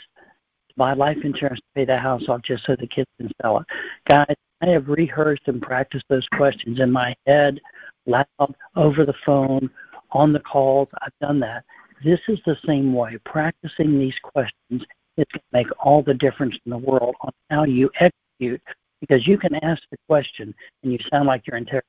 to 0.68 0.74
buy 0.76 0.94
life 0.94 1.18
insurance 1.22 1.58
to 1.58 1.66
pay 1.74 1.84
the 1.84 1.98
house 1.98 2.22
off 2.28 2.42
just 2.42 2.64
so 2.66 2.76
the 2.76 2.86
kids 2.86 3.08
can 3.18 3.30
sell 3.42 3.58
it? 3.58 3.66
Guys, 4.08 4.34
I 4.62 4.68
have 4.68 4.88
rehearsed 4.88 5.42
and 5.46 5.60
practiced 5.60 6.04
those 6.08 6.26
questions 6.36 6.80
in 6.80 6.90
my 6.90 7.14
head, 7.26 7.60
loud, 8.06 8.26
over 8.74 9.04
the 9.04 9.14
phone, 9.24 9.68
on 10.16 10.32
the 10.32 10.40
calls. 10.40 10.88
I've 11.02 11.18
done 11.20 11.40
that. 11.40 11.64
This 12.04 12.20
is 12.28 12.38
the 12.46 12.56
same 12.66 12.92
way. 12.94 13.18
Practicing 13.24 13.98
these 13.98 14.18
questions 14.22 14.82
it's 15.16 15.32
going 15.32 15.40
to 15.40 15.52
make 15.52 15.66
all 15.84 16.02
the 16.02 16.14
difference 16.14 16.56
in 16.64 16.70
the 16.70 16.78
world 16.78 17.14
on 17.22 17.32
how 17.50 17.64
you 17.64 17.90
execute 18.00 18.60
because 19.00 19.26
you 19.26 19.38
can 19.38 19.54
ask 19.56 19.82
the 19.90 19.96
question 20.08 20.54
and 20.82 20.92
you 20.92 20.98
sound 21.10 21.26
like 21.26 21.46
you're 21.46 21.56
interrogating 21.56 21.82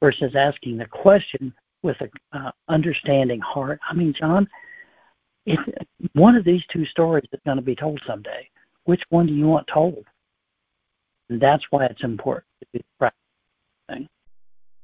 versus 0.00 0.34
asking 0.34 0.78
the 0.78 0.86
question 0.86 1.52
with 1.82 1.96
a 2.00 2.08
uh, 2.36 2.50
understanding 2.68 3.40
heart. 3.40 3.78
I 3.88 3.94
mean, 3.94 4.14
John, 4.18 4.48
if 5.46 5.60
one 6.14 6.36
of 6.36 6.44
these 6.44 6.62
two 6.72 6.84
stories 6.86 7.24
is 7.32 7.40
going 7.44 7.56
to 7.56 7.62
be 7.62 7.76
told 7.76 8.00
someday, 8.06 8.48
which 8.84 9.02
one 9.10 9.26
do 9.26 9.32
you 9.32 9.46
want 9.46 9.66
told? 9.72 10.04
And 11.28 11.40
that's 11.40 11.64
why 11.70 11.86
it's 11.86 12.02
important 12.02 12.46
to 12.60 12.66
be 12.72 12.84
practice. 12.98 13.19